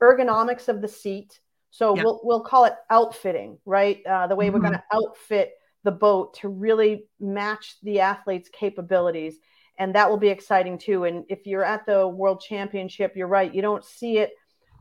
ergonomics 0.00 0.68
of 0.68 0.80
the 0.80 0.88
seat. 0.88 1.40
So 1.70 1.92
we'll 1.92 2.20
we'll 2.22 2.44
call 2.44 2.64
it 2.64 2.74
outfitting, 2.90 3.58
right? 3.64 4.04
Uh, 4.06 4.26
the 4.26 4.36
way 4.36 4.46
mm-hmm. 4.46 4.54
we're 4.54 4.60
going 4.60 4.72
to 4.74 4.84
outfit 4.92 5.54
the 5.82 5.90
boat 5.90 6.34
to 6.34 6.48
really 6.48 7.06
match 7.20 7.76
the 7.82 8.00
athlete's 8.00 8.48
capabilities 8.48 9.38
and 9.78 9.94
that 9.94 10.08
will 10.08 10.16
be 10.16 10.28
exciting 10.28 10.78
too. 10.78 11.04
And 11.04 11.24
if 11.28 11.46
you're 11.46 11.64
at 11.64 11.86
the 11.86 12.08
World 12.08 12.40
Championship, 12.40 13.14
you're 13.16 13.28
right, 13.28 13.54
you 13.54 13.62
don't 13.62 13.84
see 13.84 14.18
it 14.18 14.32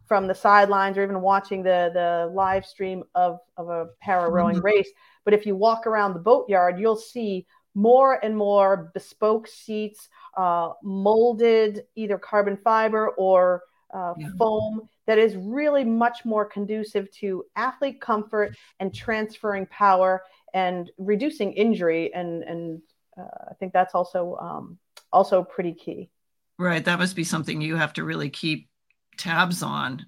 from 0.08 0.28
the 0.28 0.36
sidelines 0.36 0.98
or 0.98 1.04
even 1.04 1.20
watching 1.22 1.64
the 1.64 1.90
the 1.94 2.32
live 2.34 2.66
stream 2.66 3.04
of 3.16 3.40
of 3.58 3.70
a 3.70 3.88
para 4.02 4.30
rowing 4.30 4.58
mm-hmm. 4.58 4.66
race. 4.66 4.90
But 5.24 5.34
if 5.34 5.46
you 5.46 5.56
walk 5.56 5.88
around 5.88 6.14
the 6.14 6.20
boatyard, 6.20 6.80
you'll 6.80 6.96
see 6.96 7.46
more 7.76 8.24
and 8.24 8.36
more 8.36 8.92
bespoke 8.94 9.48
seats, 9.48 10.10
uh, 10.38 10.70
molded 10.82 11.84
either 11.96 12.18
carbon 12.18 12.58
fiber 12.58 13.10
or 13.10 13.64
uh, 13.94 14.14
yeah. 14.18 14.30
foam 14.38 14.90
that 15.06 15.18
is 15.18 15.36
really 15.36 15.84
much 15.84 16.26
more 16.26 16.46
conducive 16.46 17.10
to 17.12 17.46
athlete 17.56 18.02
comfort 18.02 18.56
and 18.80 18.94
transferring 18.94 19.66
power 19.68 20.24
and 20.54 20.92
reducing 20.98 21.54
injury 21.54 22.14
and 22.14 22.44
and 22.44 22.82
uh, 23.18 23.52
I 23.52 23.54
think 23.60 23.72
that's 23.72 23.94
also 23.96 24.36
um, 24.42 24.78
also 25.12 25.44
pretty 25.44 25.74
key. 25.74 26.10
Right. 26.58 26.84
That 26.84 27.00
must 27.00 27.16
be 27.16 27.24
something 27.24 27.62
you 27.62 27.76
have 27.76 27.94
to 27.94 28.04
really 28.04 28.30
keep 28.30 28.70
tabs 29.18 29.64
on. 29.64 30.06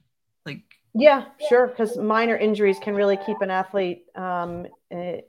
Yeah, 0.98 1.26
sure. 1.50 1.68
Because 1.68 1.98
minor 1.98 2.36
injuries 2.36 2.80
can 2.80 2.96
really 2.96 3.18
keep 3.26 3.42
an 3.42 3.52
athlete 3.52 4.06
um, 4.16 4.68
eh, 4.92 5.22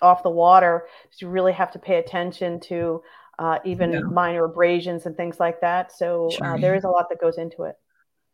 off 0.00 0.22
the 0.22 0.30
water. 0.30 0.86
So 1.10 1.26
you 1.26 1.30
really 1.30 1.52
have 1.52 1.70
to 1.72 1.78
pay 1.78 1.96
attention 1.96 2.60
to 2.60 3.02
uh, 3.38 3.58
even 3.64 3.92
yeah. 3.92 4.00
minor 4.00 4.44
abrasions 4.44 5.06
and 5.06 5.16
things 5.16 5.38
like 5.38 5.60
that. 5.60 5.92
So 5.92 6.26
uh, 6.26 6.30
sure, 6.30 6.54
uh, 6.54 6.58
there 6.58 6.74
is 6.74 6.84
a 6.84 6.88
lot 6.88 7.08
that 7.10 7.20
goes 7.20 7.38
into 7.38 7.64
it. 7.64 7.76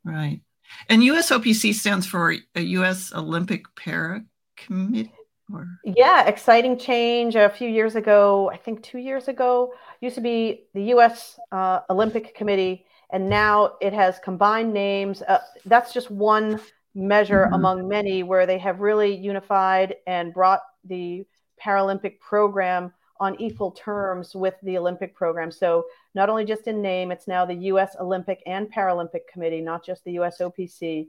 Right. 0.04 0.40
And 0.88 1.02
USOPC 1.02 1.74
stands 1.74 2.06
for 2.06 2.34
a 2.54 2.60
U.S. 2.60 3.12
Olympic 3.14 3.64
Para 3.76 4.24
Committee. 4.56 5.12
Or? 5.52 5.66
Yeah, 5.84 6.26
exciting 6.26 6.78
change. 6.78 7.36
A 7.36 7.50
few 7.50 7.68
years 7.68 7.96
ago, 7.96 8.50
I 8.50 8.56
think 8.56 8.82
two 8.82 8.98
years 8.98 9.28
ago, 9.28 9.74
used 10.00 10.14
to 10.14 10.22
be 10.22 10.64
the 10.72 10.84
U.S. 10.84 11.38
Uh, 11.52 11.80
Olympic 11.90 12.34
Committee, 12.34 12.86
and 13.10 13.28
now 13.28 13.74
it 13.80 13.92
has 13.92 14.18
combined 14.18 14.72
names. 14.72 15.22
Uh, 15.22 15.40
that's 15.66 15.92
just 15.92 16.10
one 16.10 16.60
measure 16.94 17.44
mm-hmm. 17.44 17.54
among 17.54 17.88
many 17.88 18.22
where 18.22 18.46
they 18.46 18.58
have 18.58 18.80
really 18.80 19.14
unified 19.14 19.96
and 20.06 20.32
brought 20.32 20.62
the 20.84 21.26
Paralympic 21.62 22.18
program 22.20 22.92
on 23.20 23.40
equal 23.40 23.70
terms 23.70 24.34
with 24.34 24.54
the 24.62 24.76
Olympic 24.76 25.14
program. 25.14 25.50
So 25.50 25.84
not 26.14 26.28
only 26.28 26.44
just 26.44 26.66
in 26.66 26.82
name, 26.82 27.12
it's 27.12 27.28
now 27.28 27.44
the 27.44 27.54
U.S. 27.54 27.96
Olympic 28.00 28.42
and 28.46 28.70
Paralympic 28.72 29.26
Committee, 29.32 29.60
not 29.60 29.84
just 29.84 30.04
the 30.04 30.16
USOPC 30.16 31.08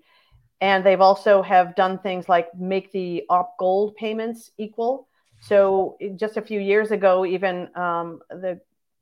and 0.61 0.85
they've 0.85 1.01
also 1.01 1.41
have 1.41 1.75
done 1.75 1.99
things 1.99 2.29
like 2.29 2.53
make 2.55 2.91
the 2.91 3.23
op 3.29 3.57
gold 3.57 3.95
payments 3.95 4.51
equal 4.57 5.07
so 5.41 5.97
just 6.15 6.37
a 6.37 6.41
few 6.41 6.59
years 6.59 6.91
ago 6.91 7.25
even 7.25 7.69
um, 7.75 8.19
the 8.29 8.59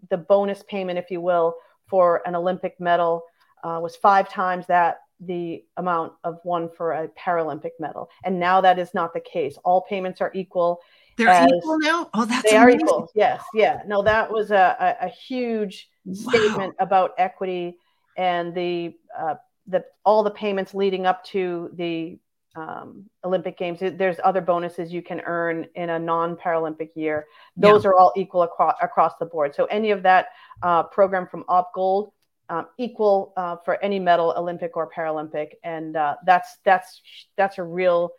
the 0.10 0.18
bonus 0.18 0.64
payment 0.64 0.98
if 0.98 1.12
you 1.12 1.22
will 1.22 1.56
for 1.88 2.22
an 2.26 2.36
olympic 2.36 2.80
medal 2.80 3.24
uh, 3.64 3.80
was 3.82 3.96
five 3.96 4.30
times 4.30 4.66
that 4.68 5.00
the 5.20 5.64
amount 5.78 6.14
of 6.24 6.40
one 6.44 6.70
for 6.70 6.92
a 6.92 7.08
paralympic 7.10 7.72
medal. 7.80 8.10
And 8.26 8.40
now 8.40 8.62
that 8.62 8.78
is 8.78 8.94
not 8.94 9.14
the 9.14 9.22
case. 9.22 9.58
All 9.64 9.82
payments 9.82 10.22
are 10.22 10.32
equal 10.34 10.82
they're 11.18 11.30
as, 11.30 11.50
equal 11.50 11.80
now? 11.80 12.10
Oh 12.14 12.26
that's 12.26 12.44
they 12.50 12.58
amazing. 12.58 12.82
are 12.82 12.84
equal. 12.84 13.12
Yes 13.16 13.44
yeah. 13.54 13.82
No 13.86 14.02
that 14.04 14.32
was 14.32 14.52
a, 14.52 14.98
a, 15.02 15.06
a 15.06 15.10
huge 15.10 15.90
wow. 16.06 16.30
statement 16.30 16.76
about 16.80 17.12
equity 17.18 17.78
and 18.18 18.54
the 18.54 18.96
uh, 19.18 19.36
the 19.68 19.86
all 20.04 20.24
the 20.24 20.32
payments 20.32 20.74
leading 20.74 21.06
up 21.06 21.24
to 21.26 21.70
the 21.76 22.20
um, 22.56 23.10
Olympic 23.24 23.58
Games. 23.58 23.80
There's 23.82 24.18
other 24.24 24.42
bonuses 24.42 24.94
you 24.94 25.02
can 25.02 25.22
earn 25.22 25.68
in 25.76 25.90
a 25.90 26.00
non-Paralympic 26.00 26.90
year. 26.96 27.26
Those 27.58 27.84
yeah. 27.84 27.92
are 27.92 27.96
all 27.96 28.14
equal 28.16 28.44
across 28.44 28.76
across 28.82 29.14
the 29.20 29.26
board. 29.26 29.56
So 29.56 29.66
any 29.66 29.92
of 29.92 30.04
that 30.04 30.28
uh, 30.62 30.84
program 30.84 31.28
from 31.28 31.44
Op 31.48 31.74
Gold 31.74 32.12
um, 32.50 32.68
equal 32.78 33.34
uh, 33.38 33.58
for 33.64 33.82
any 33.84 34.00
medal, 34.00 34.34
Olympic 34.38 34.78
or 34.78 34.90
Paralympic, 34.90 35.54
and 35.64 35.96
uh, 35.96 36.16
that's 36.26 36.58
that's 36.64 37.02
that's 37.38 37.58
a 37.58 37.64
real 37.64 38.12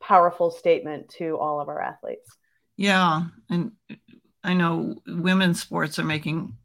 powerful 0.00 0.50
statement 0.50 1.08
to 1.18 1.38
all 1.38 1.60
of 1.60 1.68
our 1.68 1.80
athletes. 1.80 2.28
Yeah, 2.76 3.24
and 3.48 3.72
I 4.42 4.54
know 4.54 4.96
women's 5.06 5.60
sports 5.60 5.98
are 5.98 6.04
making 6.04 6.56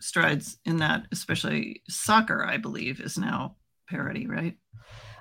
strides 0.00 0.58
in 0.64 0.78
that, 0.78 1.06
especially 1.12 1.82
soccer, 1.88 2.44
I 2.44 2.58
believe, 2.58 3.00
is 3.00 3.18
now 3.18 3.56
parity, 3.88 4.26
right? 4.26 4.56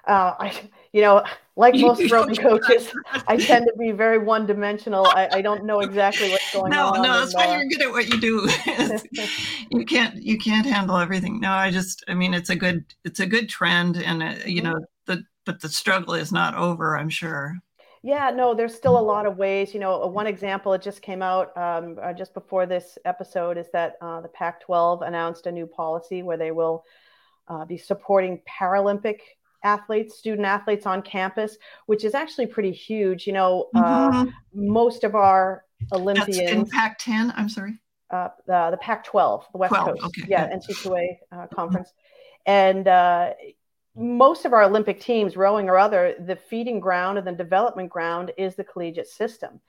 Uh, 0.05 0.33
I, 0.39 0.69
you 0.93 1.01
know, 1.01 1.23
like 1.55 1.75
most 1.75 2.09
rowing 2.11 2.35
coaches, 2.35 2.91
I 3.27 3.37
tend 3.37 3.65
to 3.67 3.77
be 3.77 3.91
very 3.91 4.19
one-dimensional. 4.19 5.07
I, 5.07 5.27
I, 5.33 5.41
don't 5.41 5.65
know 5.65 5.81
exactly 5.81 6.29
what's 6.29 6.53
going 6.53 6.71
no, 6.71 6.87
on. 6.87 7.01
No, 7.01 7.03
no, 7.03 7.19
that's 7.19 7.35
why 7.35 7.55
you're 7.55 7.67
good 7.67 7.81
at 7.81 7.91
what 7.91 8.07
you 8.07 8.19
do. 8.21 8.49
you 9.71 9.85
can't, 9.85 10.21
you 10.21 10.37
can't 10.37 10.65
handle 10.65 10.97
everything. 10.97 11.39
No, 11.39 11.51
I 11.51 11.71
just, 11.71 12.03
I 12.07 12.13
mean, 12.13 12.33
it's 12.33 12.49
a 12.49 12.55
good, 12.55 12.85
it's 13.03 13.19
a 13.19 13.25
good 13.25 13.49
trend, 13.49 13.97
and 13.97 14.23
uh, 14.23 14.35
you 14.45 14.61
mm-hmm. 14.61 14.71
know, 14.71 14.85
the 15.05 15.23
but 15.45 15.59
the 15.59 15.67
struggle 15.67 16.13
is 16.13 16.31
not 16.31 16.55
over. 16.55 16.97
I'm 16.97 17.09
sure. 17.09 17.57
Yeah, 18.01 18.31
no, 18.31 18.53
there's 18.53 18.75
still 18.75 18.97
a 18.97 19.01
lot 19.01 19.25
of 19.25 19.37
ways. 19.37 19.73
You 19.73 19.79
know, 19.79 20.05
one 20.07 20.27
example 20.27 20.73
it 20.73 20.81
just 20.81 21.01
came 21.01 21.21
out 21.21 21.55
um, 21.57 21.97
uh, 22.01 22.13
just 22.13 22.33
before 22.33 22.65
this 22.65 22.97
episode 23.05 23.57
is 23.57 23.67
that 23.73 23.95
uh, 24.01 24.21
the 24.21 24.27
Pac-12 24.27 25.07
announced 25.07 25.47
a 25.47 25.51
new 25.51 25.65
policy 25.65 26.21
where 26.21 26.37
they 26.37 26.51
will 26.51 26.83
uh, 27.47 27.65
be 27.65 27.77
supporting 27.77 28.41
Paralympic 28.47 29.19
athletes, 29.63 30.17
student 30.17 30.45
athletes 30.45 30.85
on 30.85 31.01
campus, 31.01 31.57
which 31.85 32.03
is 32.03 32.13
actually 32.13 32.47
pretty 32.47 32.71
huge. 32.71 33.27
You 33.27 33.33
know, 33.33 33.69
uh, 33.75 34.11
mm-hmm. 34.11 34.29
most 34.53 35.03
of 35.03 35.15
our 35.15 35.65
Olympians 35.91 36.37
That's 36.37 36.51
in 36.51 36.65
Pac-10. 36.67 37.33
I'm 37.35 37.49
sorry. 37.49 37.79
Uh, 38.09 38.29
the, 38.45 38.69
the 38.71 38.77
Pac-12, 38.77 39.43
the 39.51 39.57
West 39.57 39.73
12, 39.73 39.87
Coast, 39.87 40.03
okay, 40.05 40.23
yeah. 40.27 40.55
NC2A 40.55 41.07
uh, 41.31 41.47
conference, 41.47 41.91
and 42.45 42.87
most 43.95 44.45
of 44.45 44.53
our 44.53 44.63
Olympic 44.63 44.99
teams, 44.99 45.37
rowing 45.37 45.69
or 45.69 45.77
other, 45.77 46.15
the 46.19 46.35
feeding 46.35 46.79
ground 46.79 47.17
and 47.17 47.27
the 47.27 47.31
development 47.31 47.89
ground 47.89 48.31
is 48.37 48.55
the 48.55 48.63
collegiate 48.63 49.07
system. 49.07 49.61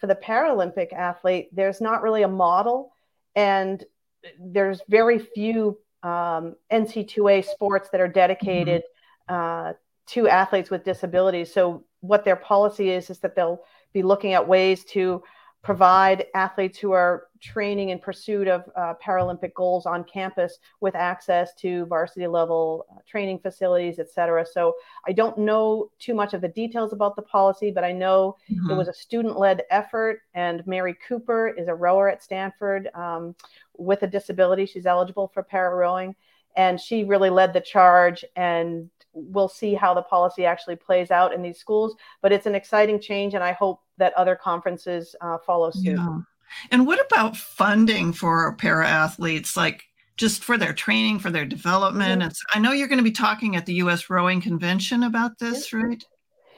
For 0.00 0.06
the 0.06 0.14
Paralympic 0.14 0.92
athlete, 0.92 1.48
there's 1.52 1.80
not 1.80 2.02
really 2.02 2.22
a 2.22 2.28
model, 2.28 2.92
and 3.34 3.84
there's 4.38 4.80
very 4.88 5.18
few 5.18 5.78
um, 6.02 6.56
NC2A 6.72 7.44
sports 7.44 7.90
that 7.90 8.00
are 8.00 8.08
dedicated 8.08 8.82
mm-hmm. 8.82 8.95
Uh, 9.28 9.72
to 10.08 10.28
athletes 10.28 10.70
with 10.70 10.84
disabilities. 10.84 11.52
So, 11.52 11.84
what 12.00 12.24
their 12.24 12.36
policy 12.36 12.90
is 12.90 13.10
is 13.10 13.18
that 13.20 13.34
they'll 13.34 13.62
be 13.92 14.02
looking 14.02 14.34
at 14.34 14.46
ways 14.46 14.84
to 14.84 15.22
provide 15.66 16.26
athletes 16.34 16.78
who 16.78 16.92
are 16.92 17.24
training 17.40 17.88
in 17.88 17.98
pursuit 17.98 18.46
of 18.46 18.62
uh, 18.76 18.94
Paralympic 19.04 19.52
goals 19.54 19.84
on 19.84 20.04
campus 20.04 20.58
with 20.80 20.94
access 20.94 21.54
to 21.54 21.86
varsity 21.86 22.28
level 22.28 22.86
uh, 22.92 23.00
training 23.04 23.40
facilities, 23.40 23.98
et 23.98 24.08
cetera. 24.08 24.46
So 24.46 24.74
I 25.08 25.12
don't 25.12 25.36
know 25.38 25.90
too 25.98 26.14
much 26.14 26.34
of 26.34 26.40
the 26.40 26.48
details 26.48 26.92
about 26.92 27.16
the 27.16 27.22
policy, 27.22 27.72
but 27.72 27.82
I 27.82 27.90
know 27.90 28.36
mm-hmm. 28.48 28.70
it 28.70 28.76
was 28.76 28.86
a 28.86 28.94
student 28.94 29.40
led 29.40 29.64
effort. 29.70 30.20
And 30.34 30.64
Mary 30.68 30.96
Cooper 31.08 31.48
is 31.48 31.66
a 31.66 31.74
rower 31.74 32.08
at 32.08 32.22
Stanford 32.22 32.88
um, 32.94 33.34
with 33.76 34.04
a 34.04 34.06
disability. 34.06 34.66
She's 34.66 34.86
eligible 34.86 35.26
for 35.34 35.42
para 35.42 35.74
rowing. 35.74 36.14
And 36.56 36.80
she 36.80 37.02
really 37.02 37.28
led 37.28 37.52
the 37.52 37.60
charge 37.60 38.24
and 38.36 38.88
we'll 39.16 39.48
see 39.48 39.74
how 39.74 39.94
the 39.94 40.02
policy 40.02 40.44
actually 40.44 40.76
plays 40.76 41.10
out 41.10 41.32
in 41.32 41.42
these 41.42 41.58
schools. 41.58 41.96
But 42.22 42.32
it's 42.32 42.46
an 42.46 42.54
exciting 42.54 43.00
change, 43.00 43.34
and 43.34 43.42
I 43.42 43.52
hope 43.52 43.80
that 43.98 44.12
other 44.14 44.36
conferences 44.36 45.16
uh, 45.20 45.38
follow 45.38 45.70
suit. 45.70 45.96
Yeah. 45.96 46.18
And 46.70 46.86
what 46.86 47.04
about 47.04 47.36
funding 47.36 48.12
for 48.12 48.54
para 48.54 48.86
athletes, 48.86 49.56
like 49.56 49.84
just 50.16 50.44
for 50.44 50.56
their 50.56 50.72
training, 50.72 51.18
for 51.18 51.30
their 51.30 51.46
development? 51.46 52.20
Mm-hmm. 52.20 52.28
And 52.28 52.36
I 52.54 52.58
know 52.60 52.72
you're 52.72 52.88
going 52.88 52.98
to 52.98 53.04
be 53.04 53.10
talking 53.10 53.56
at 53.56 53.66
the 53.66 53.74
U.S. 53.74 54.08
Rowing 54.08 54.40
Convention 54.40 55.02
about 55.02 55.38
this, 55.38 55.72
right? 55.72 56.04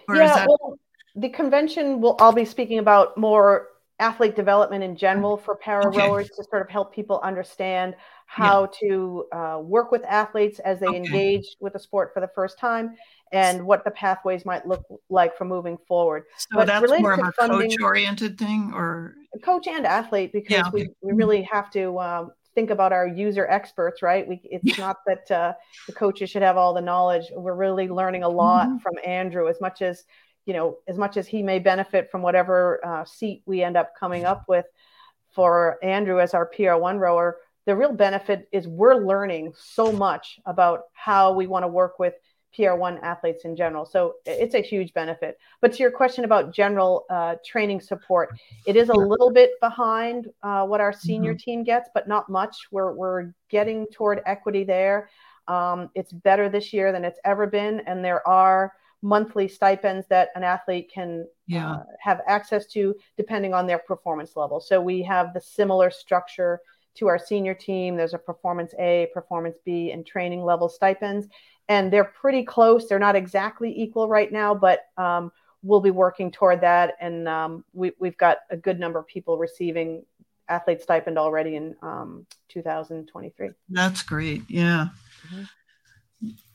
Or 0.08 0.16
yeah, 0.16 0.34
that... 0.34 0.48
well, 0.48 0.78
the 1.14 1.28
convention 1.28 2.00
will. 2.00 2.16
I'll 2.20 2.32
be 2.32 2.44
speaking 2.44 2.78
about 2.78 3.16
more 3.16 3.68
athlete 4.00 4.36
development 4.36 4.84
in 4.84 4.96
general 4.96 5.36
for 5.36 5.56
para 5.56 5.88
okay. 5.88 5.98
rowers 5.98 6.28
to 6.30 6.44
sort 6.44 6.62
of 6.62 6.68
help 6.68 6.94
people 6.94 7.20
understand 7.22 7.96
how 8.28 8.68
yeah. 8.82 8.88
to 8.88 9.24
uh, 9.32 9.58
work 9.62 9.90
with 9.90 10.04
athletes 10.04 10.58
as 10.58 10.78
they 10.78 10.86
okay. 10.86 10.98
engage 10.98 11.56
with 11.60 11.72
the 11.72 11.78
sport 11.78 12.12
for 12.12 12.20
the 12.20 12.28
first 12.34 12.58
time 12.58 12.94
and 13.32 13.64
what 13.64 13.84
the 13.84 13.90
pathways 13.90 14.44
might 14.44 14.66
look 14.66 14.84
like 15.08 15.36
for 15.36 15.46
moving 15.46 15.78
forward. 15.88 16.24
So 16.36 16.58
but 16.58 16.66
that's 16.66 16.86
more 17.00 17.14
of 17.14 17.20
a 17.20 17.32
funding, 17.32 17.70
coach-oriented 17.70 18.38
thing, 18.38 18.70
or 18.74 19.14
coach 19.42 19.66
and 19.66 19.86
athlete, 19.86 20.32
because 20.32 20.50
yeah, 20.50 20.68
okay. 20.68 20.88
we, 21.02 21.10
we 21.10 21.12
really 21.14 21.42
have 21.42 21.70
to 21.70 21.98
um, 21.98 22.32
think 22.54 22.68
about 22.68 22.92
our 22.92 23.08
user 23.08 23.46
experts, 23.46 24.02
right? 24.02 24.28
We, 24.28 24.40
it's 24.44 24.78
not 24.78 24.98
that 25.06 25.30
uh, 25.30 25.54
the 25.86 25.94
coaches 25.94 26.28
should 26.28 26.42
have 26.42 26.58
all 26.58 26.74
the 26.74 26.82
knowledge. 26.82 27.24
We're 27.34 27.54
really 27.54 27.88
learning 27.88 28.24
a 28.24 28.28
lot 28.28 28.68
mm-hmm. 28.68 28.78
from 28.78 28.92
Andrew, 29.06 29.48
as 29.48 29.58
much 29.60 29.80
as 29.80 30.04
you 30.44 30.52
know, 30.52 30.76
as 30.86 30.98
much 30.98 31.16
as 31.16 31.26
he 31.26 31.42
may 31.42 31.58
benefit 31.58 32.10
from 32.10 32.20
whatever 32.20 32.84
uh, 32.84 33.04
seat 33.06 33.42
we 33.46 33.62
end 33.62 33.78
up 33.78 33.92
coming 33.98 34.26
up 34.26 34.44
with 34.48 34.66
for 35.34 35.78
Andrew 35.82 36.20
as 36.20 36.34
our 36.34 36.50
PR1 36.50 36.98
rower. 36.98 37.38
The 37.68 37.76
real 37.76 37.92
benefit 37.92 38.48
is 38.50 38.66
we're 38.66 38.94
learning 38.94 39.52
so 39.54 39.92
much 39.92 40.40
about 40.46 40.84
how 40.94 41.34
we 41.34 41.46
want 41.46 41.64
to 41.64 41.68
work 41.68 41.98
with 41.98 42.14
PR1 42.56 42.98
athletes 43.02 43.44
in 43.44 43.54
general. 43.54 43.84
So 43.84 44.14
it's 44.24 44.54
a 44.54 44.62
huge 44.62 44.94
benefit. 44.94 45.36
But 45.60 45.74
to 45.74 45.80
your 45.80 45.90
question 45.90 46.24
about 46.24 46.54
general 46.54 47.04
uh, 47.10 47.34
training 47.44 47.82
support, 47.82 48.30
it 48.66 48.74
is 48.74 48.88
a 48.88 48.94
little 48.94 49.30
bit 49.30 49.50
behind 49.60 50.28
uh, 50.42 50.64
what 50.64 50.80
our 50.80 50.94
senior 50.94 51.34
mm-hmm. 51.34 51.44
team 51.44 51.62
gets, 51.62 51.90
but 51.92 52.08
not 52.08 52.30
much. 52.30 52.56
We're, 52.70 52.94
we're 52.94 53.34
getting 53.50 53.86
toward 53.92 54.22
equity 54.24 54.64
there. 54.64 55.10
Um, 55.46 55.90
it's 55.94 56.10
better 56.10 56.48
this 56.48 56.72
year 56.72 56.90
than 56.90 57.04
it's 57.04 57.20
ever 57.22 57.46
been. 57.46 57.80
And 57.80 58.02
there 58.02 58.26
are 58.26 58.72
monthly 59.02 59.46
stipends 59.46 60.06
that 60.08 60.30
an 60.36 60.42
athlete 60.42 60.90
can 60.90 61.26
yeah. 61.46 61.72
uh, 61.72 61.82
have 62.00 62.22
access 62.26 62.64
to 62.68 62.94
depending 63.18 63.52
on 63.52 63.66
their 63.66 63.78
performance 63.80 64.36
level. 64.36 64.58
So 64.58 64.80
we 64.80 65.02
have 65.02 65.34
the 65.34 65.40
similar 65.42 65.90
structure 65.90 66.62
to 66.96 67.06
our 67.06 67.18
senior 67.18 67.54
team. 67.54 67.96
There's 67.96 68.14
a 68.14 68.18
performance 68.18 68.74
A, 68.78 69.08
performance 69.14 69.58
B, 69.64 69.92
and 69.92 70.04
training 70.06 70.44
level 70.44 70.68
stipends 70.68 71.28
and 71.68 71.92
they're 71.92 72.04
pretty 72.04 72.42
close. 72.42 72.88
They're 72.88 72.98
not 72.98 73.16
exactly 73.16 73.72
equal 73.78 74.08
right 74.08 74.32
now, 74.32 74.54
but 74.54 74.86
um, 74.96 75.30
we'll 75.62 75.80
be 75.80 75.90
working 75.90 76.30
toward 76.30 76.62
that. 76.62 76.94
And 77.00 77.28
um, 77.28 77.64
we, 77.72 77.92
have 78.02 78.16
got 78.16 78.38
a 78.50 78.56
good 78.56 78.80
number 78.80 78.98
of 78.98 79.06
people 79.06 79.36
receiving 79.36 80.04
athlete 80.48 80.80
stipend 80.80 81.18
already 81.18 81.56
in 81.56 81.76
um, 81.82 82.26
2023. 82.48 83.50
That's 83.68 84.02
great. 84.02 84.42
Yeah. 84.48 84.88
Mm-hmm. 85.26 85.42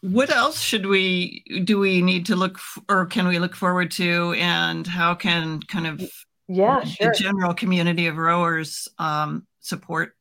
What 0.02 0.30
else 0.30 0.60
should 0.60 0.88
we 0.88 1.44
do? 1.64 1.80
We 1.80 2.02
need 2.02 2.26
to 2.26 2.36
look, 2.36 2.56
f- 2.56 2.84
or 2.90 3.06
can 3.06 3.28
we 3.28 3.40
look 3.40 3.56
forward 3.56 3.92
to, 3.92 4.34
and 4.34 4.86
how 4.86 5.16
can 5.16 5.62
kind 5.62 5.88
of 5.88 6.02
yeah, 6.50 6.84
the 7.00 7.16
general 7.18 7.54
community 7.54 8.08
of 8.08 8.18
rowers 8.18 8.90
um, 9.00 9.48
support 9.62 10.18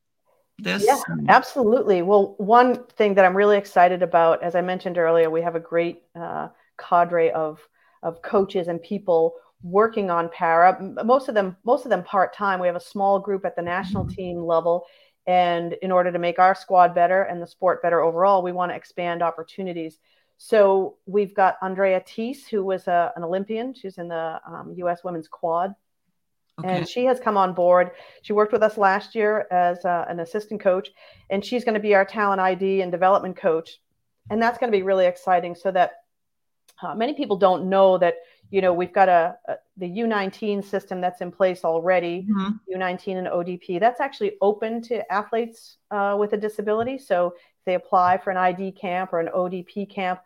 this? 0.59 0.85
Yeah, 0.85 1.01
absolutely. 1.29 2.01
Well, 2.01 2.35
one 2.37 2.85
thing 2.97 3.15
that 3.15 3.25
I'm 3.25 3.35
really 3.35 3.57
excited 3.57 4.03
about, 4.03 4.43
as 4.43 4.55
I 4.55 4.61
mentioned 4.61 4.97
earlier, 4.97 5.29
we 5.29 5.41
have 5.41 5.55
a 5.55 5.59
great 5.59 6.03
uh, 6.15 6.49
cadre 6.77 7.31
of 7.31 7.59
of 8.01 8.21
coaches 8.21 8.67
and 8.67 8.81
people 8.81 9.33
working 9.63 10.11
on 10.11 10.29
para. 10.29 10.77
Most 11.05 11.29
of 11.29 11.35
them, 11.35 11.55
most 11.63 11.85
of 11.85 11.89
them 11.89 12.03
part 12.03 12.33
time. 12.35 12.59
We 12.59 12.67
have 12.67 12.75
a 12.75 12.81
small 12.81 13.19
group 13.19 13.45
at 13.45 13.55
the 13.55 13.61
national 13.61 14.03
mm-hmm. 14.03 14.15
team 14.15 14.43
level, 14.43 14.85
and 15.25 15.73
in 15.81 15.91
order 15.91 16.11
to 16.11 16.19
make 16.19 16.39
our 16.39 16.53
squad 16.53 16.93
better 16.93 17.23
and 17.23 17.41
the 17.41 17.47
sport 17.47 17.81
better 17.81 18.01
overall, 18.01 18.43
we 18.43 18.51
want 18.51 18.71
to 18.71 18.75
expand 18.75 19.21
opportunities. 19.21 19.99
So 20.37 20.97
we've 21.05 21.33
got 21.33 21.55
Andrea 21.61 22.01
Thies, 22.01 22.45
who 22.47 22.65
was 22.65 22.87
a, 22.87 23.13
an 23.15 23.23
Olympian. 23.23 23.73
She's 23.73 23.97
in 23.97 24.09
the 24.09 24.41
um, 24.45 24.73
U.S. 24.77 25.03
Women's 25.03 25.29
Quad 25.29 25.73
Okay. 26.59 26.69
And 26.69 26.87
she 26.87 27.05
has 27.05 27.19
come 27.19 27.35
on 27.35 27.53
board. 27.53 27.91
She 28.21 28.33
worked 28.33 28.53
with 28.53 28.61
us 28.61 28.77
last 28.77 29.15
year 29.15 29.47
as 29.49 29.83
uh, 29.85 30.05
an 30.07 30.19
assistant 30.19 30.61
coach, 30.61 30.89
and 31.29 31.43
she's 31.43 31.63
going 31.63 31.73
to 31.73 31.79
be 31.79 31.95
our 31.95 32.05
talent 32.05 32.41
ID 32.41 32.81
and 32.81 32.91
development 32.91 33.37
coach. 33.37 33.79
And 34.29 34.41
that's 34.41 34.57
going 34.57 34.71
to 34.71 34.77
be 34.77 34.83
really 34.83 35.05
exciting 35.05 35.55
so 35.55 35.71
that 35.71 35.91
uh, 36.81 36.93
many 36.95 37.13
people 37.13 37.37
don't 37.37 37.69
know 37.69 37.97
that, 37.97 38.15
you 38.51 38.61
know, 38.61 38.73
we've 38.73 38.93
got 38.93 39.09
a, 39.09 39.35
a 39.47 39.55
the 39.77 39.87
U19 39.87 40.63
system 40.63 41.01
that's 41.01 41.21
in 41.21 41.31
place 41.31 41.65
already, 41.65 42.27
mm-hmm. 42.29 42.79
U19 42.79 43.17
and 43.17 43.27
ODP. 43.27 43.79
That's 43.79 43.99
actually 43.99 44.33
open 44.41 44.81
to 44.83 45.11
athletes 45.11 45.77
uh, 45.89 46.15
with 46.19 46.33
a 46.33 46.37
disability. 46.37 46.99
So 46.99 47.27
if 47.27 47.65
they 47.65 47.73
apply 47.73 48.19
for 48.19 48.29
an 48.29 48.37
ID 48.37 48.73
camp 48.73 49.11
or 49.13 49.19
an 49.19 49.29
ODP 49.35 49.89
camp 49.89 50.19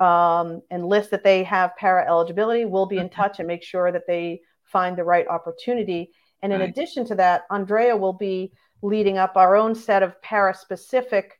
um, 0.00 0.60
and 0.70 0.84
list 0.84 1.10
that 1.12 1.24
they 1.24 1.42
have 1.44 1.74
para 1.76 2.06
eligibility, 2.06 2.66
we'll 2.66 2.86
be 2.86 2.98
in 2.98 3.08
touch 3.08 3.38
and 3.38 3.48
make 3.48 3.62
sure 3.62 3.90
that 3.90 4.06
they 4.06 4.42
find 4.72 4.96
the 4.96 5.04
right 5.04 5.28
opportunity. 5.28 6.10
And 6.42 6.52
in 6.52 6.60
right. 6.60 6.68
addition 6.68 7.04
to 7.06 7.14
that, 7.16 7.44
Andrea 7.50 7.96
will 7.96 8.12
be 8.12 8.52
leading 8.82 9.18
up 9.18 9.36
our 9.36 9.54
own 9.54 9.74
set 9.74 10.02
of 10.02 10.20
para 10.22 10.54
specific 10.54 11.38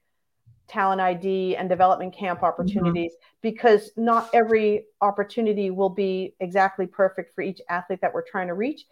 talent 0.69 1.01
ID 1.01 1.57
and 1.57 1.69
development 1.69 2.15
camp 2.15 2.39
mm-hmm. 2.39 2.47
opportunities 2.47 3.13
mm-hmm. 3.13 3.39
because 3.43 3.91
not 3.97 4.31
every 4.33 4.87
opportunity 5.01 5.71
will 5.71 5.91
be 5.91 6.35
exactly 6.41 6.87
perfect 6.87 7.35
for 7.35 7.43
each 7.43 7.61
athlete 7.69 8.01
that 8.01 8.15
we're 8.15 8.23
trying 8.23 8.49
to 8.49 8.55
reach. 8.55 8.85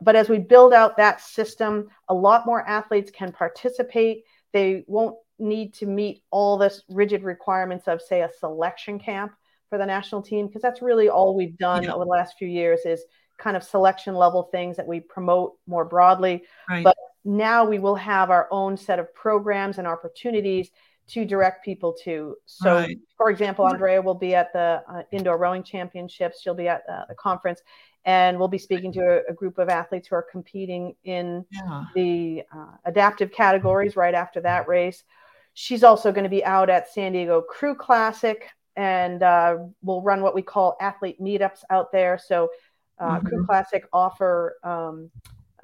But 0.00 0.16
as 0.16 0.28
we 0.28 0.38
build 0.38 0.72
out 0.72 0.96
that 0.96 1.20
system, 1.20 1.88
a 2.08 2.14
lot 2.14 2.46
more 2.46 2.66
athletes 2.68 3.10
can 3.10 3.32
participate. 3.32 4.24
They 4.52 4.84
won't 4.86 5.16
need 5.38 5.74
to 5.74 5.86
meet 5.86 6.22
all 6.30 6.58
this 6.58 6.82
rigid 6.88 7.22
requirements 7.22 7.88
of, 7.88 8.02
say, 8.02 8.22
a 8.22 8.30
selection 8.38 8.98
camp 8.98 9.32
for 9.70 9.78
the 9.78 9.86
national 9.86 10.22
team, 10.22 10.46
because 10.46 10.62
that's 10.62 10.82
really 10.82 11.08
all 11.08 11.34
we've 11.34 11.56
done 11.58 11.84
yeah. 11.84 11.92
over 11.92 12.04
the 12.04 12.10
last 12.10 12.34
few 12.38 12.48
years 12.48 12.80
is 12.84 13.04
kind 13.38 13.56
of 13.56 13.62
selection 13.62 14.14
level 14.14 14.44
things 14.44 14.76
that 14.76 14.86
we 14.86 15.00
promote 15.00 15.56
more 15.66 15.84
broadly. 15.84 16.44
Right. 16.68 16.84
But 16.84 16.96
now 17.24 17.64
we 17.64 17.78
will 17.78 17.96
have 17.96 18.30
our 18.30 18.48
own 18.50 18.76
set 18.76 18.98
of 18.98 19.12
programs 19.14 19.78
and 19.78 19.86
opportunities 19.86 20.70
to 21.06 21.24
direct 21.24 21.64
people 21.64 21.94
to. 22.04 22.36
So, 22.46 22.74
right. 22.76 22.98
for 23.16 23.30
example, 23.30 23.66
Andrea 23.66 24.00
will 24.00 24.14
be 24.14 24.34
at 24.34 24.52
the 24.52 24.82
uh, 24.88 25.02
indoor 25.12 25.36
rowing 25.36 25.62
championships. 25.62 26.40
She'll 26.40 26.54
be 26.54 26.68
at 26.68 26.82
uh, 26.90 27.02
the 27.08 27.14
conference, 27.14 27.60
and 28.04 28.38
we'll 28.38 28.48
be 28.48 28.58
speaking 28.58 28.92
to 28.94 29.00
a, 29.00 29.30
a 29.30 29.34
group 29.34 29.58
of 29.58 29.68
athletes 29.68 30.08
who 30.08 30.16
are 30.16 30.22
competing 30.22 30.94
in 31.04 31.44
yeah. 31.50 31.84
the 31.94 32.42
uh, 32.54 32.76
adaptive 32.86 33.32
categories 33.32 33.96
right 33.96 34.14
after 34.14 34.40
that 34.40 34.66
race. 34.66 35.04
She's 35.52 35.84
also 35.84 36.10
going 36.10 36.24
to 36.24 36.30
be 36.30 36.44
out 36.44 36.70
at 36.70 36.92
San 36.92 37.12
Diego 37.12 37.42
Crew 37.42 37.74
Classic, 37.74 38.48
and 38.76 39.22
uh, 39.22 39.58
we'll 39.82 40.02
run 40.02 40.22
what 40.22 40.34
we 40.34 40.42
call 40.42 40.76
athlete 40.80 41.20
meetups 41.20 41.60
out 41.70 41.92
there. 41.92 42.18
So 42.18 42.48
uh, 42.98 43.16
mm-hmm. 43.16 43.26
Crew 43.26 43.46
Classic 43.46 43.86
offer 43.92 44.56
um, 44.62 45.10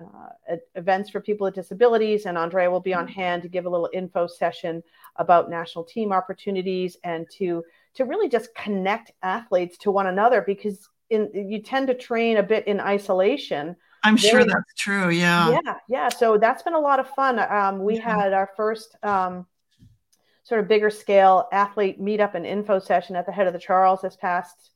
uh, 0.01 0.57
events 0.75 1.11
for 1.11 1.21
people 1.21 1.45
with 1.45 1.55
disabilities, 1.55 2.27
and 2.27 2.39
Andrea 2.39 2.71
will 2.71 2.81
be 2.81 2.95
on 2.95 3.07
mm-hmm. 3.07 3.21
hand 3.21 3.43
to 3.43 3.49
give 3.49 3.67
a 3.67 3.69
little 3.69 3.91
info 3.93 4.27
session 4.27 4.83
about 5.17 5.51
national 5.51 5.85
team 5.85 6.13
opportunities 6.13 6.97
and 7.05 7.27
to 7.39 7.63
to 7.95 8.05
really 8.05 8.29
just 8.29 8.55
connect 8.55 9.11
athletes 9.23 9.77
to 9.79 9.91
one 9.91 10.07
another 10.07 10.43
because 10.43 10.89
in 11.11 11.29
you 11.35 11.61
tend 11.61 11.89
to 11.89 11.95
train 11.95 12.39
a 12.39 12.43
bit 12.43 12.67
in 12.67 12.81
isolation. 12.81 13.77
I'm 14.03 14.17
sure 14.17 14.45
that's 14.45 14.75
true. 14.77 15.11
Yeah. 15.11 15.51
Yeah. 15.51 15.75
Yeah. 15.89 16.09
So 16.09 16.39
that's 16.39 16.63
been 16.63 16.75
a 16.75 16.81
lot 16.81 17.01
of 17.01 17.09
fun. 17.11 17.39
Um, 17.39 17.85
we 17.85 17.97
yeah. 17.97 18.17
had 18.17 18.33
our 18.33 18.49
first 18.57 18.97
um, 19.03 19.47
sort 20.45 20.61
of 20.61 20.69
bigger 20.69 20.89
scale 20.89 21.49
athlete 21.53 22.01
meetup 22.01 22.35
and 22.35 22.47
info 22.47 22.79
session 22.79 23.15
at 23.17 23.27
the 23.27 23.33
head 23.33 23.47
of 23.47 23.53
the 23.53 23.59
Charles 23.59 24.01
this 24.01 24.17
past 24.17 24.71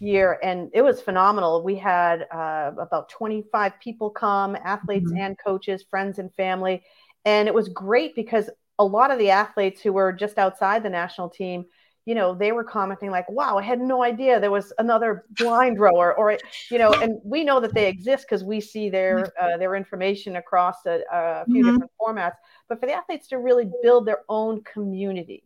year 0.00 0.38
and 0.42 0.70
it 0.72 0.82
was 0.82 1.00
phenomenal 1.00 1.62
we 1.62 1.76
had 1.76 2.26
uh, 2.32 2.72
about 2.78 3.08
25 3.10 3.78
people 3.80 4.10
come 4.10 4.56
athletes 4.56 5.10
mm-hmm. 5.12 5.22
and 5.22 5.38
coaches 5.44 5.84
friends 5.88 6.18
and 6.18 6.34
family 6.34 6.82
and 7.24 7.46
it 7.46 7.54
was 7.54 7.68
great 7.68 8.14
because 8.14 8.48
a 8.78 8.84
lot 8.84 9.10
of 9.10 9.18
the 9.18 9.30
athletes 9.30 9.82
who 9.82 9.92
were 9.92 10.10
just 10.10 10.38
outside 10.38 10.82
the 10.82 10.90
national 10.90 11.28
team 11.28 11.66
you 12.06 12.14
know 12.14 12.34
they 12.34 12.50
were 12.50 12.64
commenting 12.64 13.10
like 13.10 13.28
wow 13.30 13.58
i 13.58 13.62
had 13.62 13.78
no 13.78 14.02
idea 14.02 14.40
there 14.40 14.50
was 14.50 14.72
another 14.78 15.26
blind 15.38 15.78
rower 15.78 16.16
or 16.16 16.38
you 16.70 16.78
know 16.78 16.92
and 16.94 17.20
we 17.22 17.44
know 17.44 17.60
that 17.60 17.74
they 17.74 17.86
exist 17.86 18.24
because 18.26 18.42
we 18.42 18.58
see 18.60 18.88
their 18.88 19.30
uh, 19.38 19.58
their 19.58 19.74
information 19.74 20.36
across 20.36 20.86
a, 20.86 21.02
a 21.12 21.44
few 21.44 21.62
mm-hmm. 21.62 21.72
different 21.72 21.92
formats 22.00 22.36
but 22.68 22.80
for 22.80 22.86
the 22.86 22.92
athletes 22.92 23.28
to 23.28 23.38
really 23.38 23.70
build 23.82 24.06
their 24.06 24.22
own 24.30 24.62
community 24.64 25.44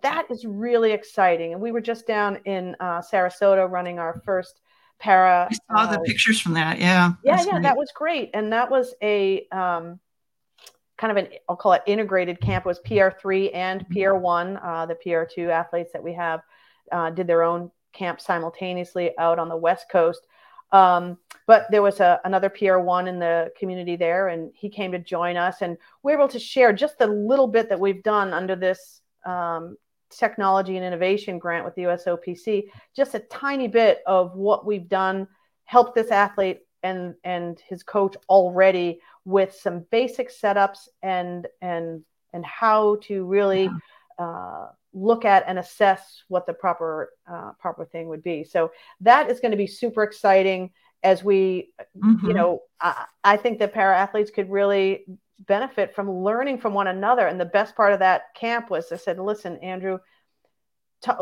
that 0.00 0.26
is 0.30 0.44
really 0.44 0.92
exciting. 0.92 1.52
And 1.52 1.60
we 1.60 1.72
were 1.72 1.80
just 1.80 2.06
down 2.06 2.38
in 2.44 2.74
uh, 2.80 3.00
Sarasota 3.00 3.70
running 3.70 3.98
our 3.98 4.20
first 4.24 4.60
para. 4.98 5.48
I 5.50 5.54
saw 5.54 5.88
uh, 5.88 5.92
the 5.92 6.00
pictures 6.00 6.40
from 6.40 6.54
that. 6.54 6.78
Yeah. 6.78 7.12
Yeah, 7.22 7.42
yeah, 7.44 7.50
great. 7.50 7.62
that 7.62 7.76
was 7.76 7.92
great. 7.94 8.30
And 8.32 8.52
that 8.52 8.70
was 8.70 8.94
a 9.02 9.46
um, 9.50 10.00
kind 10.96 11.10
of 11.10 11.16
an, 11.16 11.28
I'll 11.48 11.56
call 11.56 11.72
it 11.72 11.82
integrated 11.86 12.40
camp. 12.40 12.64
It 12.64 12.68
was 12.68 12.80
PR3 12.80 13.54
and 13.54 13.82
mm-hmm. 13.82 13.94
PR1. 13.94 14.64
Uh, 14.64 14.86
the 14.86 14.96
PR2 15.04 15.48
athletes 15.48 15.92
that 15.92 16.02
we 16.02 16.14
have 16.14 16.40
uh, 16.90 17.10
did 17.10 17.26
their 17.26 17.42
own 17.42 17.70
camp 17.92 18.20
simultaneously 18.20 19.16
out 19.18 19.38
on 19.38 19.48
the 19.48 19.56
West 19.56 19.86
Coast. 19.90 20.26
Um, 20.70 21.18
but 21.46 21.66
there 21.70 21.82
was 21.82 22.00
a, 22.00 22.18
another 22.24 22.48
PR1 22.48 23.06
in 23.06 23.18
the 23.18 23.52
community 23.58 23.94
there, 23.94 24.28
and 24.28 24.50
he 24.54 24.70
came 24.70 24.90
to 24.92 24.98
join 24.98 25.36
us, 25.36 25.56
and 25.60 25.76
we 26.02 26.12
are 26.12 26.16
able 26.16 26.28
to 26.28 26.38
share 26.38 26.72
just 26.72 26.98
the 26.98 27.06
little 27.06 27.46
bit 27.46 27.68
that 27.68 27.78
we've 27.78 28.02
done 28.02 28.32
under 28.32 28.56
this 28.56 29.01
um, 29.24 29.76
technology 30.10 30.76
and 30.76 30.84
innovation 30.84 31.38
grant 31.38 31.64
with 31.64 31.74
the 31.74 31.82
USOPC, 31.82 32.64
just 32.94 33.14
a 33.14 33.20
tiny 33.20 33.68
bit 33.68 34.02
of 34.06 34.36
what 34.36 34.66
we've 34.66 34.88
done 34.88 35.26
helped 35.64 35.94
this 35.94 36.10
athlete 36.10 36.60
and 36.82 37.14
and 37.24 37.60
his 37.68 37.82
coach 37.82 38.16
already 38.28 39.00
with 39.24 39.54
some 39.54 39.86
basic 39.90 40.30
setups 40.30 40.88
and 41.02 41.46
and 41.60 42.02
and 42.32 42.44
how 42.44 42.96
to 43.02 43.24
really 43.24 43.64
yeah. 43.64 44.24
uh, 44.24 44.66
look 44.92 45.24
at 45.24 45.44
and 45.46 45.58
assess 45.58 46.22
what 46.28 46.46
the 46.46 46.52
proper 46.52 47.10
uh, 47.30 47.52
proper 47.58 47.84
thing 47.84 48.08
would 48.08 48.22
be. 48.22 48.44
So 48.44 48.72
that 49.00 49.30
is 49.30 49.40
going 49.40 49.52
to 49.52 49.56
be 49.56 49.66
super 49.66 50.02
exciting 50.02 50.70
as 51.02 51.24
we, 51.24 51.72
mm-hmm. 51.96 52.26
you 52.26 52.32
know, 52.32 52.60
I, 52.80 53.06
I 53.24 53.36
think 53.36 53.58
that 53.58 53.74
para 53.74 53.98
athletes 53.98 54.30
could 54.30 54.50
really 54.50 55.04
benefit 55.40 55.94
from 55.94 56.10
learning 56.10 56.58
from 56.58 56.74
one 56.74 56.86
another. 56.86 57.26
And 57.26 57.40
the 57.40 57.44
best 57.44 57.74
part 57.76 57.92
of 57.92 57.98
that 57.98 58.34
camp 58.34 58.70
was 58.70 58.92
I 58.92 58.96
said, 58.96 59.18
listen, 59.18 59.56
Andrew, 59.58 59.98
t- 61.02 61.12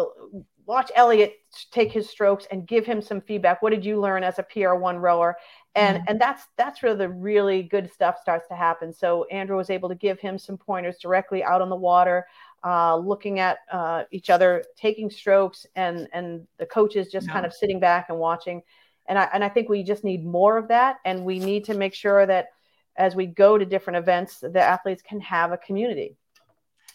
watch 0.66 0.92
Elliot 0.94 1.34
take 1.72 1.90
his 1.90 2.08
strokes 2.08 2.46
and 2.50 2.66
give 2.66 2.86
him 2.86 3.02
some 3.02 3.20
feedback. 3.20 3.60
What 3.60 3.70
did 3.70 3.84
you 3.84 4.00
learn 4.00 4.22
as 4.22 4.38
a 4.38 4.44
PR1 4.44 5.00
rower? 5.00 5.36
And 5.74 5.98
mm-hmm. 5.98 6.04
and 6.08 6.20
that's 6.20 6.44
that's 6.56 6.82
where 6.82 6.94
the 6.94 7.08
really 7.08 7.62
good 7.62 7.92
stuff 7.92 8.18
starts 8.20 8.46
to 8.48 8.54
happen. 8.54 8.92
So 8.92 9.24
Andrew 9.24 9.56
was 9.56 9.70
able 9.70 9.88
to 9.88 9.94
give 9.94 10.20
him 10.20 10.38
some 10.38 10.56
pointers 10.56 10.98
directly 10.98 11.42
out 11.42 11.60
on 11.60 11.70
the 11.70 11.76
water, 11.76 12.26
uh, 12.64 12.96
looking 12.96 13.40
at 13.40 13.58
uh, 13.72 14.04
each 14.10 14.30
other, 14.30 14.64
taking 14.76 15.10
strokes, 15.10 15.66
and 15.74 16.08
and 16.12 16.46
the 16.58 16.66
coaches 16.66 17.08
just 17.10 17.26
yeah. 17.26 17.32
kind 17.32 17.46
of 17.46 17.52
sitting 17.52 17.80
back 17.80 18.06
and 18.08 18.18
watching. 18.18 18.62
And 19.06 19.18
I 19.18 19.28
and 19.32 19.42
I 19.42 19.48
think 19.48 19.68
we 19.68 19.82
just 19.82 20.04
need 20.04 20.24
more 20.24 20.56
of 20.56 20.68
that, 20.68 20.98
and 21.04 21.24
we 21.24 21.38
need 21.40 21.64
to 21.64 21.74
make 21.74 21.94
sure 21.94 22.26
that 22.26 22.48
as 22.96 23.14
we 23.14 23.26
go 23.26 23.58
to 23.58 23.64
different 23.64 23.98
events, 23.98 24.40
the 24.40 24.60
athletes 24.60 25.02
can 25.02 25.20
have 25.20 25.52
a 25.52 25.56
community. 25.56 26.16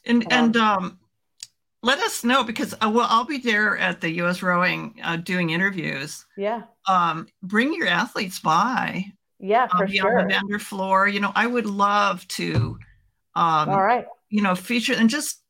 And 0.05 0.23
um, 0.23 0.29
and 0.31 0.57
um, 0.57 0.99
let 1.81 1.99
us 1.99 2.23
know 2.23 2.43
because 2.43 2.73
uh, 2.73 2.89
well, 2.93 3.07
I'll 3.09 3.25
be 3.25 3.37
there 3.37 3.77
at 3.77 4.01
the 4.01 4.11
U.S. 4.15 4.41
Rowing 4.41 4.95
uh, 5.03 5.17
doing 5.17 5.51
interviews. 5.51 6.25
Yeah. 6.37 6.63
Um, 6.87 7.27
bring 7.41 7.73
your 7.73 7.87
athletes 7.87 8.39
by. 8.39 9.05
Yeah, 9.39 9.67
for 9.67 9.85
be 9.85 9.97
sure. 9.97 10.19
On 10.19 10.27
the 10.27 10.33
vendor 10.33 10.59
floor, 10.59 11.07
you 11.07 11.19
know, 11.19 11.31
I 11.35 11.45
would 11.45 11.65
love 11.65 12.27
to. 12.29 12.77
Um, 13.35 13.69
All 13.69 13.83
right. 13.83 14.05
You 14.29 14.41
know, 14.41 14.55
feature 14.55 14.93
and 14.93 15.09
just 15.09 15.41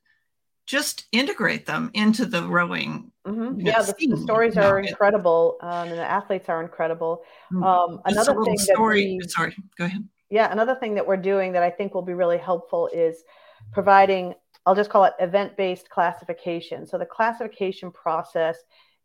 just 0.65 1.05
integrate 1.11 1.65
them 1.65 1.91
into 1.93 2.25
the 2.25 2.43
rowing. 2.43 3.11
Mm-hmm. 3.25 3.61
Yeah, 3.61 3.81
the, 3.81 3.95
the, 4.07 4.17
stories 4.17 4.57
are 4.57 4.79
incredible, 4.79 5.57
um, 5.61 5.89
and 5.89 5.97
the 5.97 6.03
athletes 6.03 6.49
are 6.49 6.61
incredible. 6.61 7.23
Mm. 7.53 7.63
Um, 7.63 8.01
another 8.05 8.35
thing 8.43 8.57
story. 8.57 9.17
That 9.19 9.25
we, 9.25 9.29
sorry, 9.29 9.55
go 9.77 9.85
ahead. 9.85 10.07
Yeah, 10.29 10.51
another 10.51 10.75
thing 10.75 10.95
that 10.95 11.05
we're 11.05 11.17
doing 11.17 11.53
that 11.53 11.63
I 11.63 11.69
think 11.69 11.93
will 11.93 12.01
be 12.01 12.13
really 12.13 12.37
helpful 12.37 12.89
is 12.93 13.23
providing. 13.71 14.33
I'll 14.65 14.75
just 14.75 14.89
call 14.89 15.03
it 15.03 15.13
event-based 15.19 15.89
classification. 15.89 16.87
So 16.87 16.97
the 16.97 17.05
classification 17.05 17.91
process 17.91 18.57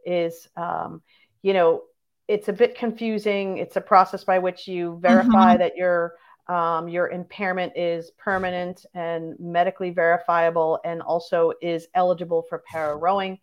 is, 0.06 0.48
um, 0.56 1.02
you 1.42 1.52
know, 1.52 1.82
it's 2.28 2.48
a 2.48 2.52
bit 2.52 2.76
confusing. 2.76 3.58
It's 3.58 3.76
a 3.76 3.80
process 3.80 4.24
by 4.24 4.38
which 4.38 4.66
you 4.66 4.98
verify 5.02 5.54
mm-hmm. 5.54 5.58
that 5.58 5.76
your 5.76 6.14
um, 6.48 6.88
your 6.88 7.08
impairment 7.10 7.74
is 7.76 8.10
permanent 8.18 8.84
and 8.94 9.38
medically 9.38 9.90
verifiable 9.90 10.80
and 10.84 11.00
also 11.00 11.52
is 11.62 11.86
eligible 11.94 12.42
for 12.48 12.62
para 12.70 12.96
rowing. 12.96 13.38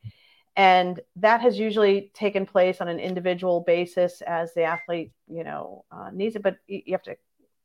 And 0.57 0.99
that 1.17 1.39
has 1.39 1.57
usually 1.57 2.11
taken 2.13 2.45
place 2.45 2.81
on 2.81 2.87
an 2.87 2.99
individual 2.99 3.61
basis 3.61 4.21
as 4.21 4.53
the 4.53 4.63
athlete, 4.63 5.11
you 5.27 5.43
know, 5.43 5.85
uh, 5.91 6.09
needs 6.11 6.35
it. 6.35 6.41
But 6.41 6.57
you 6.67 6.91
have 6.91 7.03
to 7.03 7.15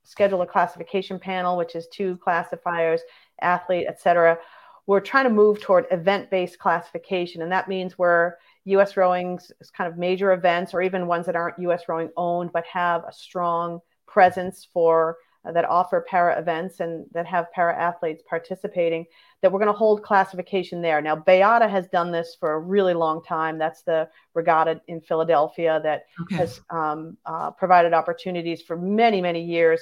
schedule 0.05 0.43
a 0.43 0.47
classification 0.47 1.19
panel, 1.19 1.57
which 1.57 1.75
is 1.75 1.87
two 1.89 2.17
classifiers, 2.19 3.01
athlete, 3.41 3.87
et 3.89 4.01
cetera. 4.01 4.39
We're 4.87 5.01
trying 5.01 5.25
to 5.25 5.31
move 5.31 5.61
toward 5.61 5.87
event-based 5.91 6.59
classification, 6.59 7.43
and 7.43 7.53
that 7.53 7.69
means 7.69 7.99
where 7.99 8.39
U.S. 8.65 8.97
rowing's 8.97 9.53
kind 9.77 9.91
of 9.91 9.99
major 9.99 10.33
events, 10.33 10.75
or 10.75 10.83
even 10.83 11.07
ones 11.07 11.27
that 11.27 11.37
aren't 11.37 11.59
U.S. 11.61 11.85
rowing 11.89 12.11
owned, 12.17 12.53
but 12.53 12.65
have 12.67 13.05
a 13.05 13.13
strong 13.13 13.81
presence 14.07 14.67
for 14.73 15.17
that 15.45 15.65
offer 15.65 16.05
para 16.09 16.39
events 16.39 16.81
and 16.81 17.05
that 17.13 17.27
have 17.27 17.51
para 17.53 17.77
athletes 17.77 18.23
participating 18.29 19.05
that 19.41 19.51
we're 19.51 19.59
going 19.59 19.73
to 19.73 19.77
hold 19.77 20.03
classification 20.03 20.81
there. 20.81 21.01
Now 21.01 21.17
Bayada 21.17 21.69
has 21.69 21.89
done 21.89 22.13
this 22.13 22.37
for 22.39 22.53
a 22.53 22.61
really 22.61 22.95
long 22.95 23.23
time. 23.25 23.59
That's 23.59 23.83
the 23.83 24.09
regatta 24.35 24.81
in 24.87 25.01
philadelphia 25.01 25.81
that 25.83 26.07
okay. 26.23 26.37
has 26.37 26.61
um, 26.71 27.17
uh, 27.27 27.51
provided 27.51 27.93
opportunities 27.93 28.63
for 28.63 28.77
many 28.77 29.21
many 29.21 29.43
years 29.43 29.81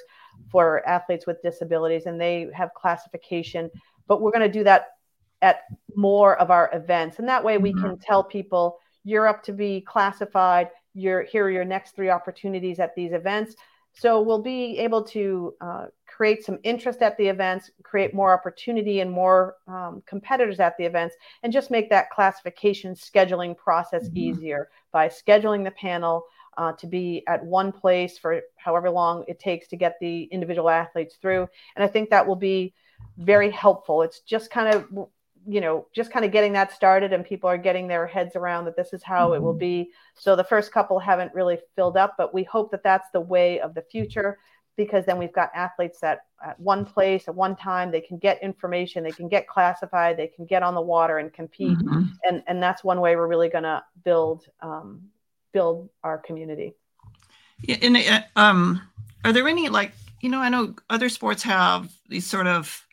for 0.51 0.87
athletes 0.88 1.27
with 1.27 1.42
disabilities 1.42 2.07
and 2.07 2.18
they 2.18 2.49
have 2.55 2.73
classification. 2.75 3.70
But 4.07 4.23
we're 4.23 4.33
going 4.33 4.51
to 4.51 4.59
do 4.59 4.64
that 4.64 4.88
at 5.42 5.64
more 5.94 6.37
of 6.38 6.51
our 6.51 6.70
events. 6.73 7.18
And 7.18 7.29
that 7.29 7.44
way 7.44 7.59
we 7.59 7.73
mm-hmm. 7.73 7.83
can 7.83 7.99
tell 7.99 8.25
people 8.25 8.79
you're 9.05 9.27
up 9.27 9.42
to 9.44 9.53
be 9.53 9.81
classified. 9.83 10.68
You're 10.94 11.23
here 11.23 11.44
are 11.44 11.51
your 11.51 11.64
next 11.64 11.94
three 11.94 12.11
opportunities 12.11 12.81
at 12.81 12.94
these 12.94 13.12
events 13.12 13.55
so 13.92 14.20
we'll 14.20 14.42
be 14.42 14.79
able 14.79 15.03
to 15.05 15.55
uh, 15.61 15.87
create 16.07 16.44
some 16.44 16.59
interest 16.62 17.03
at 17.03 17.16
the 17.16 17.26
events, 17.26 17.70
create 17.83 18.14
more 18.14 18.33
opportunity 18.33 19.00
and 19.00 19.11
more 19.11 19.57
um, 19.66 20.03
competitors 20.07 20.61
at 20.61 20.76
the 20.76 20.85
events, 20.85 21.16
and 21.42 21.53
just 21.53 21.70
make 21.70 21.90
that 21.90 22.11
classification 22.11 22.94
scheduling 22.94 23.57
process 23.57 24.05
mm-hmm. 24.09 24.18
easier 24.18 24.68
by 24.92 25.09
scheduling 25.09 25.64
the 25.64 25.70
panel 25.72 26.24
uh, 26.57 26.72
to 26.72 26.87
be 26.87 27.22
at 27.26 27.44
one 27.44 27.72
place 27.72 28.18
for 28.18 28.40
however 28.57 28.90
long 28.90 29.24
it 29.29 29.38
takes 29.38 29.68
to 29.68 29.76
get 29.76 29.96
the 30.00 30.24
individual 30.24 30.68
athletes 30.68 31.16
through. 31.20 31.48
And 31.76 31.85
I 31.85 31.87
think 31.87 32.11
that 32.11 32.26
will 32.26 32.37
be 32.37 32.74
very 33.18 33.50
helpful. 33.50 34.03
It's 34.03 34.20
just 34.20 34.50
kind 34.50 34.74
of 34.74 35.09
you 35.46 35.61
know 35.61 35.87
just 35.94 36.11
kind 36.11 36.24
of 36.24 36.33
getting 36.33 36.53
that 36.53 36.72
started 36.72 37.12
and 37.12 37.24
people 37.24 37.48
are 37.48 37.59
getting 37.59 37.88
their 37.88 38.07
heads 38.07 38.37
around 38.37 38.64
that 38.64 38.76
this 38.76 38.92
is 38.92 39.03
how 39.03 39.29
mm-hmm. 39.29 39.37
it 39.37 39.42
will 39.42 39.53
mm-hmm. 39.53 39.59
be 39.59 39.90
so 40.14 40.37
the 40.37 40.44
first 40.44 40.72
couple 40.72 40.98
haven't 40.98 41.33
really 41.35 41.59
filled 41.76 41.96
up 41.96 42.14
but 42.18 42.35
we 42.35 42.44
hope 42.44 42.70
that 42.70 42.83
that's 42.83 43.11
the 43.12 43.20
way 43.20 43.61
of 43.61 43.74
the 43.74 43.83
future 43.83 44.38
because 44.76 45.05
then 45.05 45.18
we've 45.18 45.33
got 45.33 45.50
athletes 45.55 46.00
that 46.00 46.26
at 46.44 46.59
one 46.61 46.85
place 46.85 47.29
at 47.29 47.35
one 47.35 47.57
time 47.57 47.90
they 47.90 48.00
can 48.00 48.18
get 48.18 48.42
information 48.42 49.03
they 49.03 49.11
can 49.11 49.29
get 49.29 49.46
classified 49.46 50.16
they 50.16 50.26
can 50.26 50.44
get 50.44 50.62
on 50.62 50.74
the 50.74 50.81
water 50.81 51.18
and 51.18 51.33
compete 51.33 51.79
mm-hmm. 51.79 52.05
and 52.24 52.42
and 52.46 52.62
that's 52.62 52.85
one 52.85 53.00
way 53.00 53.16
we're 53.16 53.26
really 53.26 53.48
going 53.48 53.64
to 53.64 53.83
build 54.05 54.46
um, 54.61 55.03
build 55.53 55.88
our 56.05 56.18
community 56.18 56.74
yeah 57.62 57.76
and 57.83 57.96
uh, 57.96 58.20
um 58.37 58.81
are 59.24 59.33
there 59.33 59.48
any 59.48 59.68
like 59.68 59.92
you 60.20 60.29
know 60.29 60.38
i 60.38 60.48
know 60.48 60.74
other 60.90 61.09
sports 61.09 61.42
have 61.42 61.90
these 62.09 62.26
sort 62.26 62.46
of 62.46 62.87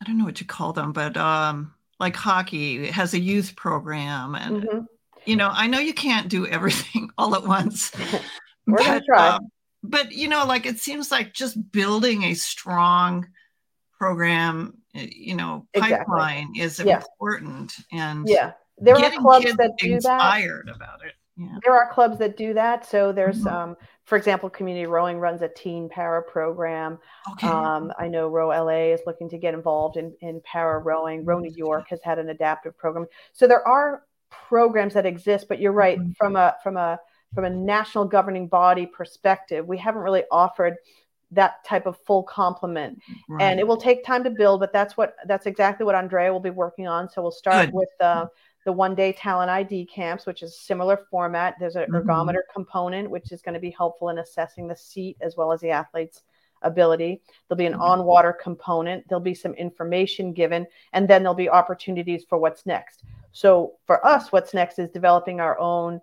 I 0.00 0.04
don't 0.04 0.18
know 0.18 0.24
what 0.24 0.40
you 0.40 0.46
call 0.46 0.72
them, 0.72 0.92
but 0.92 1.16
um, 1.16 1.74
like 1.98 2.16
hockey 2.16 2.86
has 2.88 3.14
a 3.14 3.18
youth 3.18 3.56
program, 3.56 4.34
and 4.34 4.62
mm-hmm. 4.62 4.78
you 5.24 5.36
know, 5.36 5.50
I 5.52 5.66
know 5.66 5.78
you 5.78 5.94
can't 5.94 6.28
do 6.28 6.46
everything 6.46 7.10
all 7.18 7.34
at 7.34 7.44
once. 7.44 7.92
We're 8.66 8.76
but, 8.78 8.86
gonna 8.86 9.04
try. 9.04 9.28
Um, 9.28 9.48
but 9.82 10.12
you 10.12 10.28
know, 10.28 10.44
like 10.46 10.66
it 10.66 10.78
seems 10.78 11.10
like 11.10 11.32
just 11.32 11.72
building 11.72 12.24
a 12.24 12.34
strong 12.34 13.26
program, 13.98 14.74
eh, 14.94 15.08
you 15.10 15.36
know, 15.36 15.66
pipeline 15.74 16.50
exactly. 16.54 16.62
is 16.62 16.80
yeah. 16.80 16.96
important, 16.96 17.72
and 17.92 18.28
yeah, 18.28 18.52
there 18.78 18.96
are 18.96 19.10
clubs 19.12 19.54
that 19.56 19.72
do 19.78 19.94
inspired 19.94 20.68
that. 20.68 20.76
about 20.76 21.04
it. 21.04 21.12
Yeah. 21.36 21.58
There 21.64 21.74
are 21.74 21.92
clubs 21.92 22.18
that 22.18 22.36
do 22.36 22.54
that. 22.54 22.86
So 22.86 23.12
there's, 23.12 23.38
mm-hmm. 23.44 23.70
um, 23.70 23.76
for 24.06 24.16
example, 24.16 24.48
Community 24.48 24.86
Rowing 24.86 25.18
runs 25.18 25.42
a 25.42 25.48
teen 25.48 25.88
para 25.88 26.22
program. 26.22 26.98
Okay. 27.32 27.48
Um, 27.48 27.92
I 27.98 28.06
know 28.06 28.28
Row 28.28 28.48
LA 28.48 28.92
is 28.94 29.00
looking 29.04 29.28
to 29.30 29.36
get 29.36 29.52
involved 29.52 29.96
in, 29.96 30.14
in 30.20 30.40
para 30.44 30.78
rowing. 30.78 31.24
Row 31.24 31.40
New 31.40 31.52
York 31.54 31.88
has 31.90 32.00
had 32.04 32.20
an 32.20 32.28
adaptive 32.28 32.78
program. 32.78 33.06
So 33.32 33.48
there 33.48 33.66
are 33.66 34.04
programs 34.30 34.94
that 34.94 35.06
exist, 35.06 35.46
but 35.48 35.60
you're 35.60 35.72
right. 35.72 35.98
Mm-hmm. 35.98 36.12
From 36.12 36.36
a 36.36 36.54
from 36.62 36.76
a 36.76 37.00
from 37.34 37.44
a 37.44 37.50
national 37.50 38.04
governing 38.04 38.46
body 38.46 38.86
perspective, 38.86 39.66
we 39.66 39.76
haven't 39.76 40.02
really 40.02 40.22
offered 40.30 40.76
that 41.32 41.64
type 41.64 41.86
of 41.86 41.98
full 42.06 42.22
complement 42.22 43.00
right. 43.28 43.42
and 43.42 43.58
it 43.58 43.66
will 43.66 43.76
take 43.76 44.04
time 44.04 44.22
to 44.22 44.30
build 44.30 44.60
but 44.60 44.72
that's 44.72 44.96
what 44.96 45.16
that's 45.26 45.46
exactly 45.46 45.84
what 45.84 45.96
andrea 45.96 46.32
will 46.32 46.38
be 46.38 46.50
working 46.50 46.86
on 46.86 47.10
so 47.10 47.20
we'll 47.20 47.32
start 47.32 47.66
Good. 47.66 47.74
with 47.74 47.88
uh, 48.00 48.26
the 48.66 48.72
one 48.72 48.96
day 48.96 49.12
talent 49.12 49.48
ID 49.48 49.86
camps, 49.86 50.26
which 50.26 50.42
is 50.42 50.58
similar 50.58 51.06
format. 51.08 51.54
There's 51.58 51.76
an 51.76 51.84
mm-hmm. 51.84 52.08
ergometer 52.08 52.40
component, 52.52 53.08
which 53.08 53.30
is 53.30 53.40
going 53.40 53.54
to 53.54 53.60
be 53.60 53.70
helpful 53.70 54.08
in 54.08 54.18
assessing 54.18 54.66
the 54.66 54.76
seat 54.76 55.16
as 55.20 55.36
well 55.36 55.52
as 55.52 55.60
the 55.60 55.70
athlete's 55.70 56.24
ability. 56.62 57.22
There'll 57.48 57.56
be 57.56 57.66
an 57.66 57.74
mm-hmm. 57.74 57.82
on 57.82 58.04
water 58.04 58.32
component. 58.32 59.08
There'll 59.08 59.22
be 59.22 59.34
some 59.34 59.54
information 59.54 60.32
given, 60.32 60.66
and 60.92 61.06
then 61.06 61.22
there'll 61.22 61.36
be 61.36 61.48
opportunities 61.48 62.24
for 62.28 62.38
what's 62.38 62.66
next. 62.66 63.04
So 63.30 63.74
for 63.86 64.04
us, 64.04 64.32
what's 64.32 64.52
next 64.52 64.80
is 64.80 64.90
developing 64.90 65.38
our 65.38 65.56
own 65.60 66.00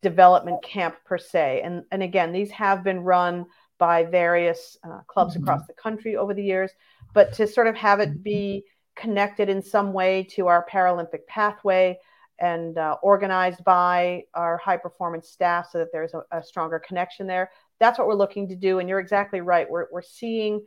development 0.00 0.62
camp 0.62 0.94
per 1.04 1.18
se. 1.18 1.62
And, 1.64 1.82
and 1.90 2.04
again, 2.04 2.30
these 2.30 2.52
have 2.52 2.84
been 2.84 3.00
run 3.00 3.44
by 3.78 4.04
various 4.04 4.76
uh, 4.84 5.00
clubs 5.08 5.34
mm-hmm. 5.34 5.42
across 5.42 5.66
the 5.66 5.72
country 5.72 6.14
over 6.14 6.32
the 6.32 6.44
years, 6.44 6.70
but 7.12 7.32
to 7.34 7.48
sort 7.48 7.66
of 7.66 7.74
have 7.74 7.98
it 7.98 8.22
be 8.22 8.64
connected 8.98 9.48
in 9.48 9.62
some 9.62 9.92
way 9.92 10.26
to 10.30 10.48
our 10.48 10.66
Paralympic 10.70 11.26
pathway 11.26 11.98
and 12.40 12.78
uh, 12.78 12.96
organized 13.02 13.64
by 13.64 14.24
our 14.34 14.58
high 14.58 14.76
performance 14.76 15.28
staff 15.28 15.68
so 15.70 15.78
that 15.78 15.88
there's 15.92 16.14
a, 16.14 16.22
a, 16.30 16.42
stronger 16.42 16.78
connection 16.78 17.26
there. 17.26 17.50
That's 17.80 17.98
what 17.98 18.06
we're 18.06 18.14
looking 18.14 18.48
to 18.48 18.56
do. 18.56 18.78
And 18.78 18.88
you're 18.88 19.00
exactly 19.00 19.40
right. 19.40 19.68
We're, 19.68 19.86
we're 19.90 20.02
seeing 20.02 20.62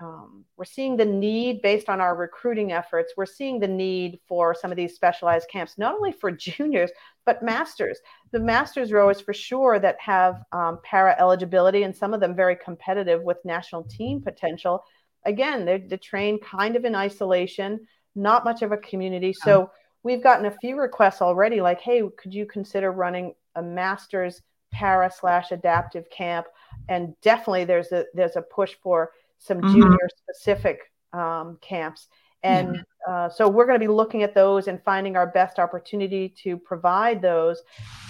um, 0.00 0.44
we're 0.56 0.64
seeing 0.64 0.96
the 0.96 1.04
need 1.04 1.62
based 1.62 1.88
on 1.88 2.00
our 2.00 2.16
recruiting 2.16 2.72
efforts. 2.72 3.12
We're 3.16 3.24
seeing 3.24 3.60
the 3.60 3.68
need 3.68 4.18
for 4.26 4.52
some 4.52 4.72
of 4.72 4.76
these 4.76 4.96
specialized 4.96 5.48
camps, 5.48 5.78
not 5.78 5.94
only 5.94 6.10
for 6.10 6.30
juniors 6.32 6.90
but 7.24 7.42
masters. 7.42 8.00
The 8.32 8.40
masters 8.40 8.90
rowers 8.90 9.20
for 9.20 9.32
sure 9.32 9.78
that 9.78 10.00
have 10.00 10.42
um, 10.50 10.80
para 10.82 11.14
eligibility, 11.20 11.84
and 11.84 11.94
some 11.94 12.14
of 12.14 12.20
them 12.20 12.34
very 12.34 12.56
competitive 12.56 13.22
with 13.22 13.36
national 13.44 13.84
team 13.84 14.20
potential. 14.20 14.82
Again, 15.24 15.64
they're, 15.64 15.78
they're 15.78 15.98
trained 15.98 16.42
kind 16.42 16.76
of 16.76 16.84
in 16.84 16.94
isolation, 16.94 17.86
not 18.14 18.44
much 18.44 18.62
of 18.62 18.72
a 18.72 18.76
community. 18.76 19.32
So 19.32 19.70
we've 20.02 20.22
gotten 20.22 20.46
a 20.46 20.56
few 20.60 20.76
requests 20.76 21.22
already, 21.22 21.60
like, 21.60 21.80
"Hey, 21.80 22.02
could 22.18 22.34
you 22.34 22.46
consider 22.46 22.92
running 22.92 23.34
a 23.54 23.62
masters 23.62 24.42
para 24.72 25.10
slash 25.10 25.52
adaptive 25.52 26.08
camp?" 26.10 26.46
And 26.88 27.14
definitely, 27.20 27.64
there's 27.64 27.92
a 27.92 28.04
there's 28.14 28.36
a 28.36 28.42
push 28.42 28.74
for 28.82 29.12
some 29.38 29.58
mm-hmm. 29.58 29.72
junior 29.72 30.08
specific 30.16 30.80
um, 31.12 31.58
camps. 31.60 32.08
And 32.44 32.84
yeah. 33.06 33.14
uh, 33.14 33.28
so 33.28 33.48
we're 33.48 33.66
going 33.66 33.78
to 33.78 33.86
be 33.86 33.92
looking 33.92 34.22
at 34.22 34.34
those 34.34 34.66
and 34.66 34.82
finding 34.82 35.16
our 35.16 35.28
best 35.28 35.58
opportunity 35.58 36.28
to 36.42 36.56
provide 36.56 37.22
those 37.22 37.62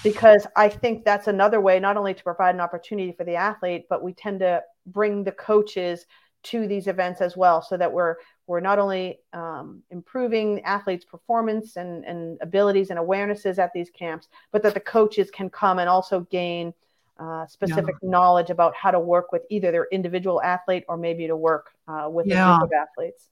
because 0.03 0.46
I 0.57 0.68
think 0.68 1.05
that's 1.05 1.27
another 1.27 1.61
way, 1.61 1.79
not 1.79 1.96
only 1.96 2.14
to 2.14 2.22
provide 2.22 2.55
an 2.55 2.61
opportunity 2.61 3.12
for 3.12 3.25
the 3.25 3.37
athlete, 3.37 3.87
but 3.90 4.03
we 4.03 4.14
tend 4.14 4.40
to 4.40 4.62
bring 4.87 5.22
the 5.22 5.33
coaches 5.33 6.07
to 6.44 6.66
these 6.66 6.87
events 6.87 7.20
as 7.20 7.37
well 7.37 7.62
so 7.62 7.76
that 7.76 7.92
we're 7.92 8.16
we're 8.46 8.61
not 8.61 8.78
only 8.78 9.20
um, 9.33 9.83
improving 9.90 10.61
athletes 10.62 11.05
performance 11.05 11.76
and, 11.76 12.05
and 12.05 12.38
abilities 12.42 12.90
and 12.90 12.98
awarenesses 12.98 13.59
at 13.59 13.72
these 13.72 13.90
camps 13.90 14.28
but 14.50 14.62
that 14.62 14.74
the 14.74 14.81
coaches 14.81 15.31
can 15.31 15.48
come 15.48 15.78
and 15.78 15.88
also 15.88 16.20
gain 16.31 16.74
uh, 17.18 17.46
specific 17.46 17.94
yeah. 18.02 18.11
knowledge 18.11 18.50
about 18.50 18.74
how 18.74 18.90
to 18.90 18.98
work 18.98 19.31
with 19.33 19.42
either 19.50 19.70
their 19.70 19.87
individual 19.92 20.42
athlete 20.42 20.85
or 20.88 20.96
maybe 20.96 21.26
to 21.26 21.37
work 21.37 21.70
uh, 21.87 22.09
with 22.11 22.26
yeah. 22.26 22.57
a 22.57 22.59
group 22.59 22.70
of 22.70 22.72
athletes. 22.72 23.28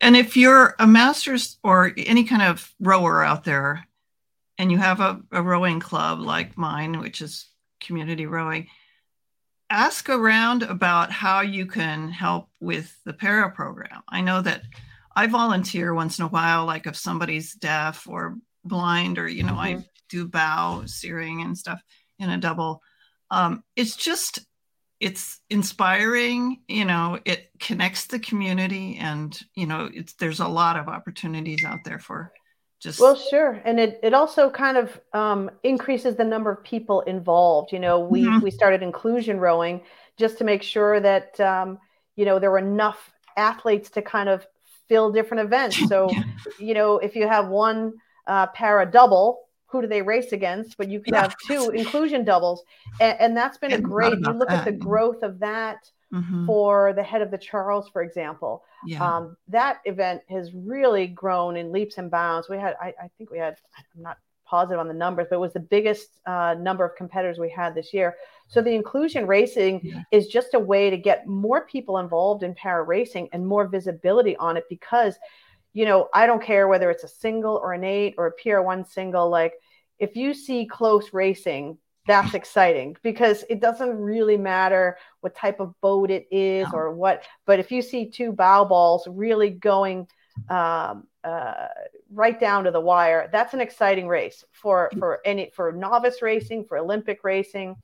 And 0.00 0.16
if 0.16 0.36
you're 0.36 0.74
a 0.78 0.86
master's 0.86 1.58
or 1.62 1.92
any 1.96 2.24
kind 2.24 2.42
of 2.42 2.74
rower 2.80 3.22
out 3.22 3.44
there 3.44 3.86
and 4.58 4.70
you 4.70 4.78
have 4.78 5.00
a, 5.00 5.20
a 5.30 5.42
rowing 5.42 5.80
club 5.80 6.20
like 6.20 6.56
mine, 6.56 6.98
which 7.00 7.20
is 7.20 7.46
community 7.80 8.26
rowing, 8.26 8.68
ask 9.70 10.08
around 10.08 10.62
about 10.64 11.10
how 11.10 11.40
you 11.40 11.66
can 11.66 12.10
help 12.10 12.48
with 12.60 12.94
the 13.04 13.12
para 13.12 13.50
program. 13.50 14.02
I 14.08 14.20
know 14.20 14.42
that 14.42 14.62
I 15.14 15.26
volunteer 15.26 15.94
once 15.94 16.18
in 16.18 16.24
a 16.24 16.28
while, 16.28 16.66
like 16.66 16.86
if 16.86 16.96
somebody's 16.96 17.54
deaf 17.54 18.06
or 18.08 18.36
blind, 18.64 19.18
or, 19.18 19.28
you 19.28 19.42
know, 19.42 19.52
mm-hmm. 19.52 19.80
I 19.80 19.84
do 20.08 20.26
bow 20.26 20.82
steering 20.86 21.42
and 21.42 21.56
stuff 21.56 21.80
in 22.18 22.30
a 22.30 22.36
double 22.36 22.82
um, 23.30 23.62
it's 23.76 23.96
just 23.96 24.40
it's 24.98 25.40
inspiring 25.48 26.60
you 26.68 26.84
know 26.84 27.18
it 27.24 27.50
connects 27.58 28.06
the 28.06 28.18
community 28.18 28.96
and 28.96 29.40
you 29.54 29.66
know 29.66 29.88
it's 29.94 30.12
there's 30.14 30.40
a 30.40 30.48
lot 30.48 30.76
of 30.76 30.88
opportunities 30.88 31.64
out 31.64 31.78
there 31.84 31.98
for 31.98 32.32
just 32.80 32.98
well 33.00 33.14
sure 33.14 33.60
and 33.64 33.78
it, 33.78 34.00
it 34.02 34.14
also 34.14 34.50
kind 34.50 34.76
of 34.76 35.00
um, 35.12 35.50
increases 35.62 36.16
the 36.16 36.24
number 36.24 36.50
of 36.50 36.62
people 36.64 37.02
involved 37.02 37.72
you 37.72 37.78
know 37.78 38.00
we 38.00 38.24
mm-hmm. 38.24 38.42
we 38.42 38.50
started 38.50 38.82
inclusion 38.82 39.38
rowing 39.38 39.80
just 40.16 40.38
to 40.38 40.44
make 40.44 40.62
sure 40.62 40.98
that 41.00 41.38
um, 41.40 41.78
you 42.16 42.24
know 42.24 42.38
there 42.38 42.50
were 42.50 42.58
enough 42.58 43.12
athletes 43.36 43.90
to 43.90 44.02
kind 44.02 44.28
of 44.28 44.46
fill 44.88 45.12
different 45.12 45.42
events 45.44 45.76
so 45.88 46.10
yeah. 46.10 46.22
you 46.58 46.74
know 46.74 46.98
if 46.98 47.14
you 47.14 47.28
have 47.28 47.48
one 47.48 47.92
uh, 48.26 48.46
para 48.48 48.90
double 48.90 49.40
who 49.70 49.80
do 49.82 49.86
they 49.86 50.02
race 50.02 50.32
against, 50.32 50.76
but 50.76 50.88
you 50.88 51.00
can 51.00 51.14
yeah. 51.14 51.22
have 51.22 51.36
two 51.46 51.70
inclusion 51.70 52.24
doubles. 52.24 52.64
And, 53.00 53.20
and 53.20 53.36
that's 53.36 53.56
been 53.56 53.72
a 53.72 53.80
great, 53.80 54.18
you 54.18 54.32
look 54.32 54.48
that. 54.48 54.58
at 54.58 54.64
the 54.64 54.72
growth 54.72 55.22
of 55.22 55.38
that 55.38 55.88
mm-hmm. 56.12 56.46
for 56.46 56.92
the 56.92 57.02
head 57.02 57.22
of 57.22 57.30
the 57.30 57.38
Charles, 57.38 57.88
for 57.88 58.02
example. 58.02 58.64
Yeah. 58.86 59.04
Um, 59.04 59.36
that 59.48 59.80
event 59.84 60.22
has 60.28 60.52
really 60.54 61.06
grown 61.06 61.56
in 61.56 61.72
leaps 61.72 61.98
and 61.98 62.10
bounds. 62.10 62.48
We 62.48 62.58
had, 62.58 62.76
I, 62.80 62.94
I, 63.02 63.10
think 63.16 63.30
we 63.30 63.38
had, 63.38 63.56
I'm 63.76 64.02
not 64.02 64.18
positive 64.46 64.80
on 64.80 64.88
the 64.88 64.94
numbers, 64.94 65.26
but 65.30 65.36
it 65.36 65.40
was 65.40 65.52
the 65.52 65.60
biggest 65.60 66.20
uh, 66.26 66.54
number 66.58 66.84
of 66.84 66.96
competitors 66.96 67.38
we 67.38 67.50
had 67.50 67.74
this 67.74 67.94
year. 67.94 68.16
So 68.48 68.60
the 68.60 68.74
inclusion 68.74 69.26
racing 69.26 69.80
yeah. 69.84 70.02
is 70.10 70.26
just 70.26 70.54
a 70.54 70.58
way 70.58 70.90
to 70.90 70.96
get 70.96 71.26
more 71.26 71.66
people 71.66 71.98
involved 71.98 72.42
in 72.42 72.54
para 72.54 72.82
racing 72.82 73.28
and 73.32 73.46
more 73.46 73.68
visibility 73.68 74.36
on 74.36 74.56
it 74.56 74.64
because 74.68 75.16
you 75.72 75.84
know, 75.84 76.08
I 76.12 76.26
don't 76.26 76.42
care 76.42 76.68
whether 76.68 76.90
it's 76.90 77.04
a 77.04 77.08
single 77.08 77.56
or 77.56 77.72
an 77.72 77.84
eight 77.84 78.14
or 78.18 78.26
a 78.26 78.36
PR1 78.36 78.88
single. 78.88 79.28
Like, 79.28 79.54
if 79.98 80.16
you 80.16 80.34
see 80.34 80.66
close 80.66 81.12
racing, 81.12 81.78
that's 82.06 82.34
exciting 82.34 82.96
because 83.02 83.44
it 83.48 83.60
doesn't 83.60 83.96
really 83.96 84.36
matter 84.36 84.96
what 85.20 85.34
type 85.34 85.60
of 85.60 85.78
boat 85.80 86.10
it 86.10 86.26
is 86.30 86.66
no. 86.72 86.78
or 86.78 86.92
what. 86.92 87.24
But 87.46 87.60
if 87.60 87.70
you 87.70 87.82
see 87.82 88.10
two 88.10 88.32
bow 88.32 88.64
balls 88.64 89.06
really 89.08 89.50
going 89.50 90.08
um, 90.48 91.06
uh, 91.22 91.66
right 92.12 92.38
down 92.38 92.64
to 92.64 92.70
the 92.70 92.80
wire, 92.80 93.28
that's 93.32 93.54
an 93.54 93.60
exciting 93.60 94.08
race 94.08 94.44
for 94.52 94.90
for 94.98 95.20
any 95.24 95.50
for 95.54 95.72
novice 95.72 96.22
racing, 96.22 96.64
for 96.64 96.78
Olympic 96.78 97.22
racing. 97.22 97.76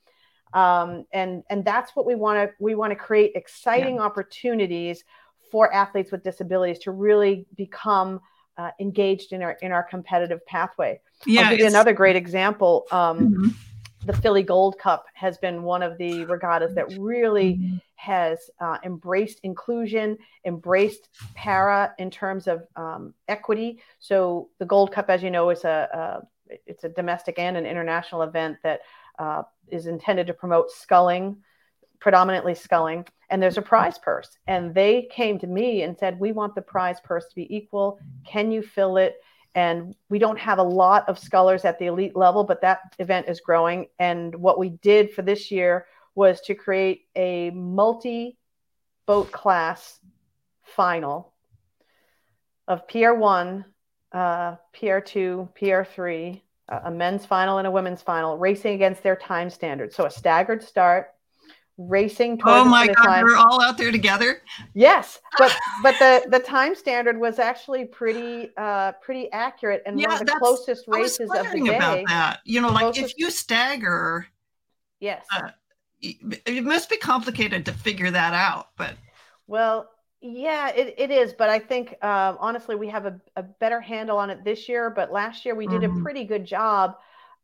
Um, 0.55 1.05
and 1.13 1.43
and 1.51 1.65
that's 1.65 1.95
what 1.95 2.07
we 2.07 2.15
want 2.15 2.49
to 2.49 2.55
we 2.59 2.75
want 2.75 2.93
to 2.93 2.97
create 2.97 3.33
exciting 3.35 3.97
yeah. 3.97 4.03
opportunities 4.03 5.05
for 5.51 5.73
athletes 5.73 6.11
with 6.11 6.23
disabilities 6.25 6.79
to 6.81 6.91
really 6.91 7.47
become 7.57 8.21
uh, 8.57 8.71
engaged 8.81 9.33
in 9.33 9.43
our 9.43 9.57
in 9.63 9.73
our 9.73 9.83
competitive 9.83 10.45
pathway. 10.47 11.01
Yeah, 11.27 11.43
I'll 11.43 11.51
give 11.51 11.61
you 11.61 11.67
another 11.67 11.93
great 11.93 12.17
example. 12.17 12.87
Um, 12.91 13.19
mm-hmm. 13.19 13.49
The 14.07 14.13
Philly 14.13 14.43
Gold 14.43 14.79
Cup 14.79 15.07
has 15.15 15.37
been 15.39 15.63
one 15.63 15.83
of 15.83 15.99
the 15.99 16.25
regattas 16.25 16.75
that 16.75 16.97
really 16.99 17.55
mm-hmm. 17.55 17.77
has 17.97 18.51
uh, 18.61 18.79
embraced 18.85 19.41
inclusion, 19.43 20.17
embraced 20.45 21.09
para 21.35 21.93
in 21.99 22.11
terms 22.11 22.47
of 22.47 22.67
um, 22.77 23.13
equity. 23.29 23.81
So 23.99 24.49
the 24.59 24.65
Gold 24.65 24.93
Cup, 24.93 25.11
as 25.11 25.23
you 25.23 25.31
know, 25.31 25.51
is 25.51 25.65
a, 25.65 26.23
a 26.49 26.59
it's 26.67 26.85
a 26.85 26.89
domestic 26.89 27.39
and 27.39 27.57
an 27.57 27.67
international 27.67 28.23
event 28.23 28.59
that 28.63 28.81
uh, 29.19 29.43
is 29.69 29.87
intended 29.87 30.29
to 30.29 30.35
promote 30.35 30.71
sculling, 30.71 31.39
predominantly 31.99 32.55
sculling 32.55 33.05
and 33.31 33.43
there's 33.43 33.59
a 33.59 33.63
prize 33.63 33.99
purse. 33.99 34.39
And 34.47 34.75
they 34.75 35.09
came 35.11 35.39
to 35.41 35.47
me 35.47 35.83
and 35.83 35.97
said, 35.99 36.21
We 36.21 36.33
want 36.33 36.55
the 36.55 36.63
prize 36.63 37.01
purse 37.01 37.27
to 37.27 37.35
be 37.35 37.55
equal. 37.55 37.99
Can 38.25 38.51
you 38.51 38.63
fill 38.63 38.97
it? 38.97 39.17
And 39.57 39.97
we 40.11 40.19
don't 40.19 40.39
have 40.39 40.59
a 40.59 40.63
lot 40.63 41.09
of 41.09 41.19
scullers 41.19 41.65
at 41.65 41.79
the 41.79 41.87
elite 41.87 42.15
level, 42.15 42.45
but 42.45 42.61
that 42.61 42.95
event 42.99 43.27
is 43.27 43.41
growing. 43.41 43.87
And 43.99 44.35
what 44.35 44.59
we 44.59 44.69
did 44.69 45.15
for 45.15 45.23
this 45.23 45.51
year 45.51 45.87
was 46.15 46.43
to 46.43 46.55
create 46.55 47.07
a 47.17 47.51
multi 47.51 48.37
boat 49.07 49.33
class 49.33 49.99
final 50.63 51.33
of 52.69 52.87
PR1, 52.87 53.65
uh, 54.13 54.57
PR2, 54.79 55.49
PR3, 55.59 56.43
a 56.69 56.91
men's 56.91 57.25
final 57.25 57.57
and 57.57 57.67
a 57.67 57.71
women's 57.71 58.03
final, 58.03 58.37
racing 58.37 58.75
against 58.75 59.03
their 59.03 59.17
time 59.17 59.49
standards. 59.49 59.97
So 59.97 60.05
a 60.05 60.11
staggered 60.11 60.63
start, 60.63 61.15
racing 61.79 62.41
oh 62.45 62.65
my 62.65 62.87
god 62.87 62.95
time. 62.95 63.25
we're 63.25 63.37
all 63.37 63.61
out 63.61 63.77
there 63.77 63.93
together 63.93 64.41
yes 64.73 65.21
but 65.37 65.55
but 65.83 65.95
the 65.99 66.27
the 66.31 66.39
time 66.39 66.75
standard 66.75 67.21
was 67.21 67.39
actually 67.39 67.85
pretty 67.85 68.51
uh 68.57 68.93
pretty 68.93 69.31
accurate 69.33 69.83
and 69.85 70.01
yeah, 70.01 70.09
one 70.09 70.21
of 70.21 70.27
the 70.27 70.37
closest 70.39 70.85
races 70.89 71.31
of 71.37 71.51
the 71.53 71.61
day 71.61 71.77
about 71.77 72.01
that 72.07 72.41
you 72.45 72.63
know 72.63 72.69
like 72.69 72.81
closest, 72.81 73.11
if 73.11 73.19
you 73.19 73.31
stagger 73.31 74.27
yes 75.01 75.27
uh, 75.35 75.51
it 76.01 76.65
must 76.65 76.89
be 76.89 76.97
complicated 76.97 77.67
to 77.67 77.73
figure 77.73 78.11
that 78.11 78.33
out 78.33 78.69
but 78.79 78.95
well 79.47 79.91
yeah 80.23 80.71
it, 80.71 80.95
it 80.97 81.11
is 81.11 81.35
but 81.35 81.51
i 81.51 81.59
think 81.59 81.95
uh, 82.01 82.35
honestly 82.39 82.75
we 82.75 82.89
have 82.89 83.05
a, 83.05 83.21
a 83.37 83.43
better 83.43 83.83
handle 83.83 84.17
on 84.17 84.31
it 84.31 84.43
this 84.45 84.67
year 84.67 84.89
but 84.89 85.13
last 85.13 85.45
year 85.45 85.55
we 85.55 85.67
did 85.67 85.83
mm-hmm. 85.83 86.01
a 86.01 86.03
pretty 86.03 86.25
good 86.25 86.47
job 86.47 86.97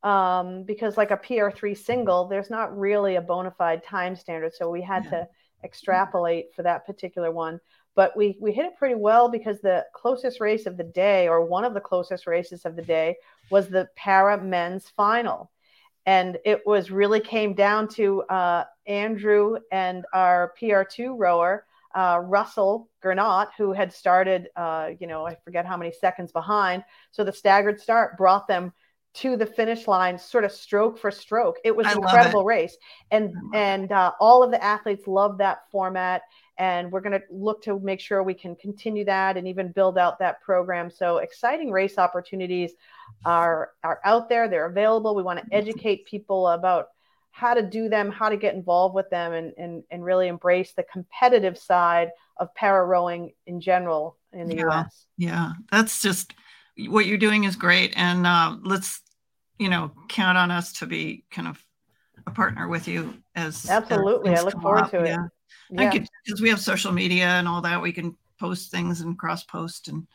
um, 0.03 0.65
because 0.65 0.97
like 0.97 1.11
a 1.11 1.17
PR3 1.17 1.77
single, 1.77 2.27
there's 2.27 2.51
not 2.51 2.77
really 2.77 3.17
a 3.17 3.21
bona 3.21 3.51
fide 3.51 3.85
time 3.85 4.17
standard. 4.17 4.53
So 4.55 4.71
we 4.71 4.83
had 4.83 5.05
yeah. 5.05 5.11
to 5.11 5.29
extrapolate 5.65 6.55
for 6.55 6.63
that 6.63 6.87
particular 6.87 7.31
one. 7.31 7.61
But 7.95 8.17
we, 8.17 8.39
we 8.41 8.53
hit 8.53 8.65
it 8.65 8.77
pretty 8.77 8.95
well 8.95 9.29
because 9.29 9.61
the 9.61 9.85
closest 9.95 10.41
race 10.41 10.67
of 10.67 10.77
the 10.77 10.85
day, 10.85 11.29
or 11.29 11.45
one 11.45 11.65
of 11.65 11.75
the 11.75 11.81
closest 11.81 12.27
races 12.27 12.65
of 12.65 12.75
the 12.75 12.83
day, 12.83 13.17
was 13.51 13.69
the 13.69 13.89
para 13.97 14.43
men's 14.43 14.89
final. 14.89 15.51
And 16.07 16.39
it 16.45 16.63
was 16.67 16.91
really 16.91 17.21
came 17.21 17.55
down 17.55 17.87
to 17.89 18.23
uh, 18.23 18.65
Andrew 18.87 19.59
and 19.71 20.05
our 20.13 20.53
PR2 20.61 21.15
rower, 21.17 21.67
uh, 21.95 22.21
Russell 22.25 22.89
Gernaat, 23.05 23.49
who 23.57 23.73
had 23.73 23.93
started, 23.93 24.49
uh, 24.57 24.91
you 24.99 25.07
know, 25.07 25.27
I 25.27 25.37
forget 25.45 25.67
how 25.67 25.77
many 25.77 25.93
seconds 25.93 26.33
behind. 26.33 26.83
So 27.13 27.23
the 27.23 27.33
staggered 27.33 27.81
start 27.81 28.17
brought 28.17 28.49
them 28.49 28.73
to 29.15 29.37
the 29.37 29.47
finish 29.47 29.87
line 29.87 30.19
sort 30.19 30.45
of 30.45 30.53
stroke 30.53 30.99
for 30.99 31.11
stroke. 31.11 31.57
It 31.65 31.77
was 31.77 31.87
an 31.87 31.99
incredible 31.99 32.41
it. 32.41 32.47
race. 32.47 32.77
And 33.11 33.35
and 33.55 33.93
uh, 33.93 34.13
all 34.21 34.43
of 34.43 34.51
the 34.51 34.63
athletes 34.63 35.07
love 35.07 35.39
that 35.39 35.71
format 35.71 36.23
and 36.59 36.93
we're 36.93 37.01
going 37.01 37.19
to 37.19 37.23
look 37.31 37.63
to 37.63 37.79
make 37.81 38.01
sure 38.01 38.23
we 38.23 38.35
can 38.35 38.55
continue 38.55 39.05
that 39.05 39.37
and 39.37 39.49
even 39.49 39.73
build 39.73 39.99
out 39.99 40.19
that 40.19 40.41
program. 40.43 40.91
So 40.91 41.19
exciting 41.19 41.71
race 41.71 41.99
opportunities 41.99 42.73
are 43.25 43.73
are 43.83 44.01
out 44.05 44.29
there. 44.29 44.49
They're 44.49 44.67
available. 44.67 45.15
We 45.15 45.23
want 45.23 45.41
to 45.41 45.55
educate 45.55 46.07
people 46.07 46.47
about 46.49 46.89
how 47.31 47.55
to 47.55 47.63
do 47.63 47.89
them, 47.89 48.11
how 48.11 48.29
to 48.29 48.37
get 48.37 48.55
involved 48.55 48.95
with 48.95 49.09
them, 49.11 49.33
and 49.33 49.53
and, 49.57 49.83
and 49.91 50.05
really 50.05 50.29
embrace 50.29 50.73
the 50.73 50.85
competitive 50.85 51.59
side 51.59 52.11
of 52.37 52.55
para 52.55 52.85
rowing 52.85 53.33
in 53.47 53.61
general 53.61 54.17
in 54.33 54.49
the 54.49 54.57
yeah, 54.57 54.63
U.S. 54.63 55.07
Yeah, 55.17 55.53
that's 55.71 56.01
just 56.01 56.35
what 56.89 57.07
you're 57.07 57.19
doing 57.19 57.45
is 57.45 57.57
great, 57.57 57.93
and 57.97 58.27
uh, 58.27 58.57
let's 58.63 59.02
you 59.63 59.69
know 59.69 59.93
count 60.09 60.37
on 60.37 60.51
us 60.51 60.73
to 60.75 60.87
be 60.87 61.25
kind 61.31 61.47
of 61.47 61.65
a 62.27 62.31
partner 62.31 62.69
with 62.69 62.89
you 62.89 63.15
as 63.35 63.69
absolutely. 63.71 64.33
As 64.33 64.41
I 64.41 64.43
look 64.43 64.61
forward 64.61 64.85
up. 64.85 64.91
to 64.91 65.03
it. 65.05 65.09
Yeah, 65.09 65.27
yeah. 65.71 66.05
because 66.25 66.41
we 66.41 66.51
have 66.51 66.61
social 66.61 66.93
media 66.93 67.27
and 67.27 67.47
all 67.47 67.63
that. 67.63 67.81
We 67.81 67.93
can 67.93 68.17
post 68.39 68.71
things 68.71 69.01
and 69.01 69.19
cross 69.19 69.45
post 69.45 69.89
and. 69.89 70.07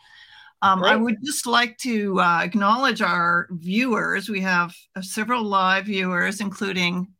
Um, 0.64 0.84
I 0.84 0.96
would 0.96 1.18
just 1.24 1.46
like 1.46 1.78
to 1.80 2.20
uh, 2.20 2.40
acknowledge 2.42 3.04
our 3.04 3.48
viewers. 3.52 4.28
We 4.28 4.42
have 4.42 4.74
uh, 4.96 5.04
several 5.04 5.44
live 5.44 5.86
viewers, 5.86 6.42
including 6.42 7.14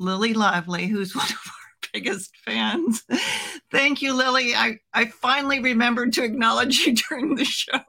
Lily 0.00 0.34
Lively, 0.34 0.88
who's 0.88 1.14
one 1.14 1.24
of 1.24 1.30
our 1.30 1.59
biggest 1.92 2.36
fans. 2.44 3.04
Thank 3.70 4.02
you, 4.02 4.14
Lily. 4.14 4.54
I, 4.54 4.78
I 4.92 5.06
finally 5.06 5.60
remembered 5.60 6.12
to 6.14 6.24
acknowledge 6.24 6.78
you 6.78 6.94
during 7.08 7.34
the 7.34 7.44
show. 7.44 7.80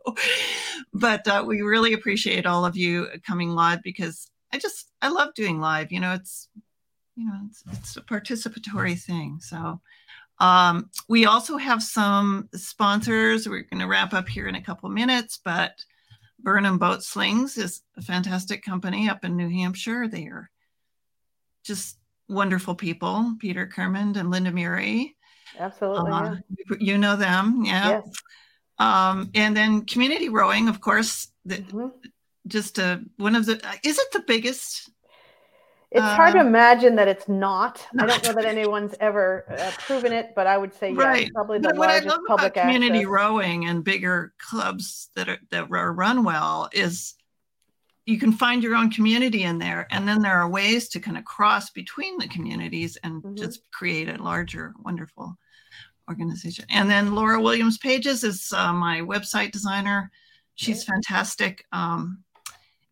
But 0.94 1.28
uh, 1.28 1.44
we 1.46 1.62
really 1.62 1.94
appreciate 1.94 2.46
all 2.46 2.66
of 2.66 2.78
you 2.78 3.08
coming 3.26 3.50
live 3.50 3.82
because 3.84 4.30
I 4.54 4.58
just, 4.58 4.92
I 5.02 5.10
love 5.10 5.34
doing 5.34 5.60
live. 5.60 5.92
You 5.92 6.00
know, 6.00 6.14
it's, 6.14 6.50
you 7.16 7.26
know, 7.26 7.40
it's, 7.48 7.64
it's 7.72 7.98
a 7.98 8.02
participatory 8.02 9.00
thing. 9.00 9.40
So 9.42 9.82
um, 10.40 10.90
we 11.08 11.26
also 11.26 11.58
have 11.58 11.84
some 11.84 12.50
sponsors. 12.56 13.48
We're 13.48 13.62
going 13.62 13.82
to 13.82 13.88
wrap 13.88 14.14
up 14.14 14.28
here 14.28 14.48
in 14.48 14.56
a 14.56 14.62
couple 14.62 14.90
minutes, 14.90 15.40
but 15.44 15.84
Burnham 16.40 16.80
Boat 16.80 17.04
Slings 17.04 17.58
is 17.58 17.84
a 17.96 18.02
fantastic 18.02 18.64
company 18.64 19.08
up 19.08 19.24
in 19.24 19.38
New 19.38 19.50
Hampshire. 19.50 20.08
They 20.08 20.26
are 20.26 20.50
just 21.64 21.98
wonderful 22.32 22.76
people, 22.76 23.36
Peter 23.40 23.68
Kermond 23.68 24.18
and 24.18 24.32
Linda 24.32 24.52
Murray. 24.52 25.16
Absolutely. 25.60 26.12
Uh, 26.12 26.36
yeah. 26.70 26.78
You 26.80 26.98
know 26.98 27.16
them, 27.16 27.64
yeah. 27.66 27.90
Yes. 27.90 28.12
Um, 28.80 29.30
and 29.36 29.56
then 29.56 29.86
community 29.86 30.30
rowing, 30.30 30.68
of 30.68 30.82
course, 30.82 31.28
the, 31.46 31.58
mm-hmm. 31.58 31.88
just 32.48 32.80
uh, 32.80 32.98
one 33.18 33.36
of 33.36 33.46
the, 33.46 33.62
is 33.84 34.00
it 34.00 34.12
the 34.12 34.24
biggest? 34.26 34.90
It's 35.92 36.02
uh, 36.02 36.16
hard 36.16 36.34
to 36.34 36.40
imagine 36.40 36.96
that 36.96 37.10
it's 37.10 37.28
not. 37.28 37.86
not. 37.94 38.10
I 38.10 38.18
don't 38.18 38.24
know 38.24 38.42
that 38.42 38.46
anyone's 38.50 38.96
ever 39.00 39.46
uh, 39.50 39.72
proven 39.80 40.14
it, 40.14 40.32
but 40.36 40.48
I 40.48 40.58
would 40.58 40.74
say, 40.74 40.94
yeah, 40.94 41.04
right. 41.04 41.32
probably 41.34 41.60
the 41.60 41.70
but 41.70 41.78
largest 41.78 42.06
what 42.06 42.14
I 42.14 42.16
love 42.16 42.22
public 42.28 42.54
about 42.54 42.62
community 42.64 43.00
access. 43.00 43.12
rowing 43.12 43.66
and 43.66 43.84
bigger 43.84 44.34
clubs 44.40 45.10
that 45.16 45.28
are 45.28 45.38
that 45.52 45.70
are 45.70 45.94
run 45.94 46.24
well 46.24 46.70
is 46.72 47.16
you 48.06 48.18
can 48.20 48.32
find 48.32 48.64
your 48.64 48.76
own 48.76 48.90
community 48.90 49.44
in 49.44 49.58
there 49.58 49.88
and 49.92 50.08
then 50.08 50.22
there 50.22 50.40
are 50.40 50.50
ways 50.50 50.90
to 50.90 51.00
kind 51.00 51.18
of 51.18 51.26
cross 51.26 51.70
between 51.70 52.18
the 52.18 52.28
communities 52.28 52.98
and 53.04 53.22
mm-hmm. 53.22 53.36
just 53.36 53.70
create 53.72 54.10
a 54.10 54.22
larger 54.22 54.74
wonderful 54.84 55.38
organization. 56.10 56.66
And 56.70 56.90
then 56.90 57.14
laura 57.14 57.42
williams 57.42 57.78
pages 57.78 58.24
is 58.24 58.52
uh, 58.54 58.74
my 58.74 59.02
website 59.02 59.52
designer. 59.52 60.12
She's 60.56 60.84
fantastic 60.84 61.66
um, 61.72 62.24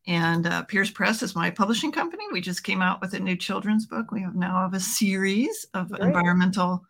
and 0.10 0.48
uh, 0.48 0.64
pierce 0.64 0.90
press 0.90 1.22
is 1.22 1.36
my 1.36 1.52
publishing 1.52 1.92
company. 1.92 2.24
We 2.32 2.42
just 2.42 2.64
came 2.64 2.82
out 2.82 3.00
with 3.00 3.14
a 3.14 3.20
new 3.20 3.36
children's 3.36 3.86
book. 3.86 4.12
We 4.12 4.22
have 4.22 4.36
now 4.36 4.62
have 4.64 4.74
a 4.74 4.80
series 4.80 5.68
of 5.76 5.90
Great. 5.90 6.02
environmental 6.02 6.84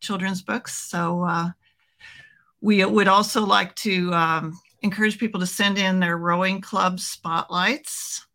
children's 0.00 0.42
books. 0.42 0.76
So 0.76 1.22
uh, 1.22 1.50
we 2.60 2.84
would 2.84 3.06
also 3.06 3.46
like 3.46 3.76
to 3.76 4.12
um, 4.12 4.58
encourage 4.84 5.18
people 5.18 5.40
to 5.40 5.46
send 5.46 5.78
in 5.78 5.98
their 5.98 6.16
rowing 6.16 6.60
club 6.60 7.00
spotlights. 7.00 8.26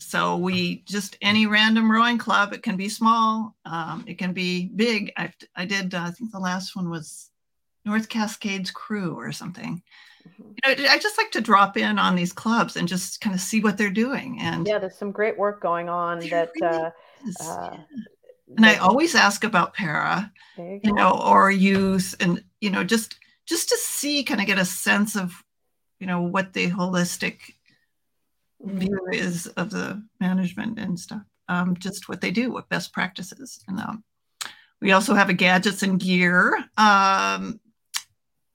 So 0.00 0.38
we 0.38 0.82
just 0.88 1.18
any 1.20 1.46
random 1.46 1.90
rowing 1.92 2.16
club. 2.16 2.52
It 2.52 2.62
can 2.62 2.76
be 2.76 2.88
small, 2.88 3.54
um, 3.66 4.04
it 4.08 4.16
can 4.18 4.32
be 4.32 4.70
big. 4.74 5.12
I, 5.16 5.32
I 5.54 5.66
did. 5.66 5.94
Uh, 5.94 6.04
I 6.06 6.10
think 6.10 6.32
the 6.32 6.38
last 6.38 6.74
one 6.74 6.88
was 6.88 7.30
North 7.84 8.08
Cascades 8.08 8.70
Crew 8.70 9.14
or 9.14 9.32
something. 9.32 9.82
Mm-hmm. 10.26 10.76
You 10.78 10.84
know, 10.84 10.90
I 10.90 10.98
just 10.98 11.18
like 11.18 11.30
to 11.32 11.42
drop 11.42 11.76
in 11.76 11.98
on 11.98 12.16
these 12.16 12.32
clubs 12.32 12.76
and 12.76 12.88
just 12.88 13.20
kind 13.20 13.34
of 13.34 13.40
see 13.40 13.60
what 13.60 13.76
they're 13.76 13.90
doing. 13.90 14.38
And 14.40 14.66
yeah, 14.66 14.78
there's 14.78 14.96
some 14.96 15.12
great 15.12 15.36
work 15.36 15.60
going 15.60 15.90
on 15.90 16.20
that. 16.30 16.50
Really 16.58 16.76
uh, 16.76 16.90
uh, 17.44 17.76
and 18.56 18.64
I 18.64 18.76
always 18.76 19.14
ask 19.14 19.44
about 19.44 19.74
para, 19.74 20.32
you, 20.56 20.80
you 20.84 20.92
know, 20.94 21.20
or 21.22 21.50
youth, 21.50 22.14
and 22.18 22.42
you 22.62 22.70
know, 22.70 22.82
just 22.82 23.18
just 23.44 23.68
to 23.68 23.76
see, 23.76 24.24
kind 24.24 24.40
of 24.40 24.46
get 24.46 24.58
a 24.58 24.64
sense 24.64 25.16
of 25.16 25.44
you 26.00 26.06
know 26.06 26.22
what 26.22 26.52
the 26.52 26.70
holistic 26.70 27.54
view 28.60 29.08
is 29.12 29.46
of 29.48 29.70
the 29.70 30.02
management 30.20 30.78
and 30.78 30.98
stuff 30.98 31.22
um, 31.48 31.76
just 31.76 32.08
what 32.08 32.20
they 32.20 32.30
do 32.30 32.52
what 32.52 32.68
best 32.68 32.92
practices. 32.92 33.64
And 33.68 33.78
um, 33.80 34.04
we 34.80 34.92
also 34.92 35.14
have 35.14 35.28
a 35.28 35.34
gadgets 35.34 35.82
and 35.82 35.98
gear 35.98 36.56
um, 36.76 37.60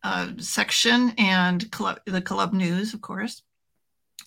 uh, 0.03 0.29
section 0.37 1.13
and 1.17 1.69
club, 1.71 1.99
the 2.05 2.21
club 2.21 2.53
news 2.53 2.93
of 2.93 3.01
course. 3.01 3.41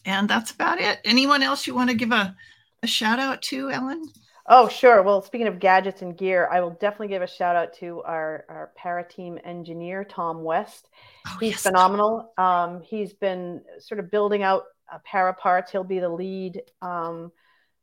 And 0.04 0.28
that's 0.28 0.52
about 0.52 0.80
it. 0.80 1.00
Anyone 1.04 1.42
else 1.42 1.66
you 1.66 1.74
want 1.74 1.90
to 1.90 1.96
give 1.96 2.12
a, 2.12 2.36
a 2.82 2.86
shout 2.86 3.18
out 3.18 3.42
to 3.42 3.70
ellen 3.70 4.06
Oh, 4.48 4.68
sure. 4.68 5.02
Well, 5.02 5.22
speaking 5.22 5.48
of 5.48 5.58
gadgets 5.58 6.02
and 6.02 6.16
gear, 6.16 6.48
I 6.50 6.60
will 6.60 6.70
definitely 6.70 7.08
give 7.08 7.22
a 7.22 7.26
shout 7.26 7.56
out 7.56 7.74
to 7.74 8.00
our, 8.02 8.44
our 8.48 8.70
para 8.76 9.06
team 9.06 9.40
engineer, 9.44 10.04
Tom 10.04 10.44
West. 10.44 10.88
Oh, 11.26 11.36
he's 11.40 11.52
yes. 11.52 11.62
phenomenal. 11.62 12.32
Um, 12.38 12.80
he's 12.82 13.12
been 13.12 13.62
sort 13.80 13.98
of 13.98 14.10
building 14.10 14.44
out 14.44 14.64
uh, 14.92 14.98
para 15.04 15.34
parts. 15.34 15.72
He'll 15.72 15.82
be 15.82 15.98
the 15.98 16.08
lead 16.08 16.62
um, 16.80 17.32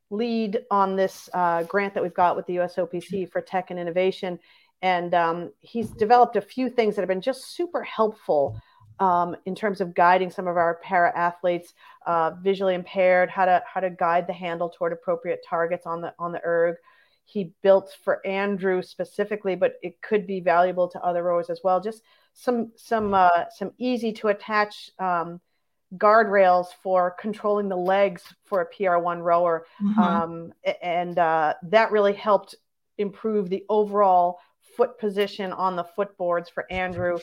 lead 0.10 0.60
on 0.72 0.96
this 0.96 1.30
uh, 1.34 1.64
grant 1.64 1.96
that 1.96 2.04
we've 2.04 2.14
got 2.14 2.36
with 2.36 2.46
the 2.46 2.58
USOPC 2.58 3.30
for 3.30 3.42
tech 3.42 3.70
and 3.72 3.80
innovation. 3.80 4.40
And 4.82 5.14
um, 5.14 5.52
he's 5.60 5.90
developed 5.90 6.36
a 6.36 6.42
few 6.42 6.70
things 6.70 6.96
that 6.96 7.02
have 7.02 7.10
been 7.10 7.22
just 7.22 7.56
super 7.56 7.84
helpful 7.84 8.60
um, 9.00 9.36
in 9.46 9.56
terms 9.56 9.82
of 9.82 9.94
guiding 9.94 10.30
some 10.30 10.48
of 10.48 10.58
our 10.58 10.76
para 10.84 11.12
athletes, 11.16 11.74
uh, 12.06 12.32
visually 12.42 12.76
impaired, 12.76 13.30
how 13.30 13.46
to 13.46 13.64
how 13.66 13.80
to 13.80 13.90
guide 13.90 14.28
the 14.28 14.34
handle 14.34 14.70
toward 14.70 14.94
appropriate 14.94 15.44
targets 15.48 15.86
on 15.86 16.02
the 16.02 16.14
on 16.20 16.32
the 16.32 16.42
erg. 16.46 16.76
He 17.26 17.54
built 17.62 17.96
for 18.04 18.26
Andrew 18.26 18.82
specifically, 18.82 19.56
but 19.56 19.76
it 19.82 20.02
could 20.02 20.28
be 20.28 20.42
valuable 20.42 20.90
to 20.90 21.00
other 21.02 21.24
rowers 21.24 21.50
as 21.50 21.62
well. 21.64 21.82
Just 21.82 22.04
some 22.34 22.72
some 22.76 23.14
uh, 23.14 23.46
some 23.56 23.72
easy 23.78 24.14
to 24.14 24.28
attach 24.28 24.92
um, 25.00 25.40
guardrails 25.98 26.68
for 26.82 27.16
controlling 27.20 27.70
the 27.70 27.78
legs 27.78 28.24
for 28.46 28.62
a 28.62 28.70
PR1 28.70 29.22
rower, 29.22 29.66
mm-hmm. 29.82 30.00
um, 30.00 30.54
and 30.82 31.18
uh, 31.18 31.54
that 31.64 31.92
really 31.92 32.14
helped 32.14 32.56
improve 32.98 33.50
the 33.50 33.64
overall 33.70 34.40
foot 34.76 34.98
position 35.00 35.52
on 35.54 35.76
the 35.76 35.86
footboards 35.98 36.50
for 36.52 36.72
Andrew 36.72 37.18